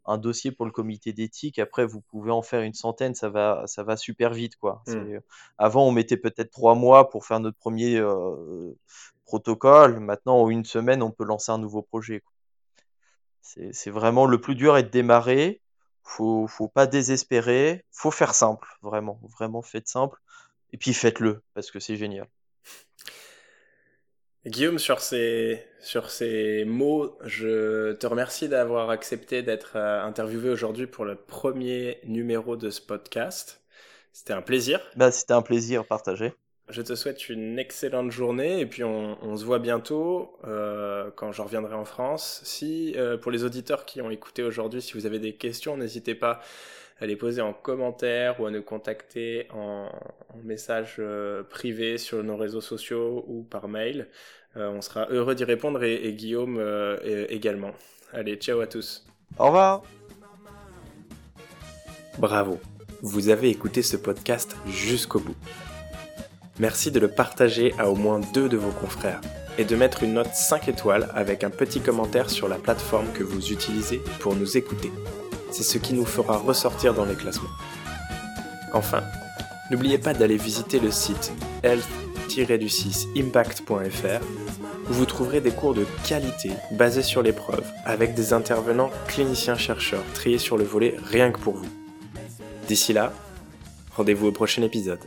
[0.05, 1.59] un dossier pour le comité d'éthique.
[1.59, 4.83] Après, vous pouvez en faire une centaine, ça va, ça va super vite, quoi.
[4.87, 5.19] Mmh.
[5.57, 8.75] Avant, on mettait peut-être trois mois pour faire notre premier euh,
[9.25, 9.99] protocole.
[9.99, 12.23] Maintenant, en une semaine, on peut lancer un nouveau projet.
[13.41, 15.61] C'est vraiment le plus dur est de démarrer.
[16.03, 17.85] Faut, faut pas désespérer.
[17.91, 20.19] Faut faire simple, vraiment, vraiment faites simple.
[20.71, 22.27] Et puis faites-le parce que c'est génial.
[24.45, 30.85] Guillaume, sur ces, sur ces mots, je te remercie d'avoir accepté d'être euh, interviewé aujourd'hui
[30.85, 33.61] pour le premier numéro de ce podcast.
[34.11, 34.81] C'était un plaisir.
[34.97, 36.33] Bah, c'était un plaisir partagé.
[36.67, 41.31] Je te souhaite une excellente journée et puis on, on se voit bientôt euh, quand
[41.31, 42.41] je reviendrai en France.
[42.43, 46.15] Si euh, pour les auditeurs qui ont écouté aujourd'hui, si vous avez des questions, n'hésitez
[46.15, 46.41] pas
[47.03, 49.89] à les poser en commentaire ou à nous contacter en,
[50.29, 54.07] en message euh, privé sur nos réseaux sociaux ou par mail.
[54.55, 57.71] Euh, on sera heureux d'y répondre et, et Guillaume euh, également.
[58.13, 59.05] Allez, ciao à tous.
[59.37, 59.83] Au revoir.
[62.19, 62.57] Bravo,
[63.01, 65.35] vous avez écouté ce podcast jusqu'au bout.
[66.57, 69.19] Merci de le partager à au moins deux de vos confrères
[69.57, 73.23] et de mettre une note 5 étoiles avec un petit commentaire sur la plateforme que
[73.23, 74.91] vous utilisez pour nous écouter.
[75.53, 77.51] C'est ce qui nous fera ressortir dans les classements.
[78.73, 79.03] Enfin,
[79.69, 81.31] n'oubliez pas d'aller visiter le site
[81.61, 84.25] health-impact.fr
[84.89, 90.39] où vous trouverez des cours de qualité basés sur l'épreuve avec des intervenants cliniciens-chercheurs triés
[90.39, 91.69] sur le volet rien que pour vous.
[92.67, 93.13] D'ici là,
[93.95, 95.01] rendez-vous au prochain épisode.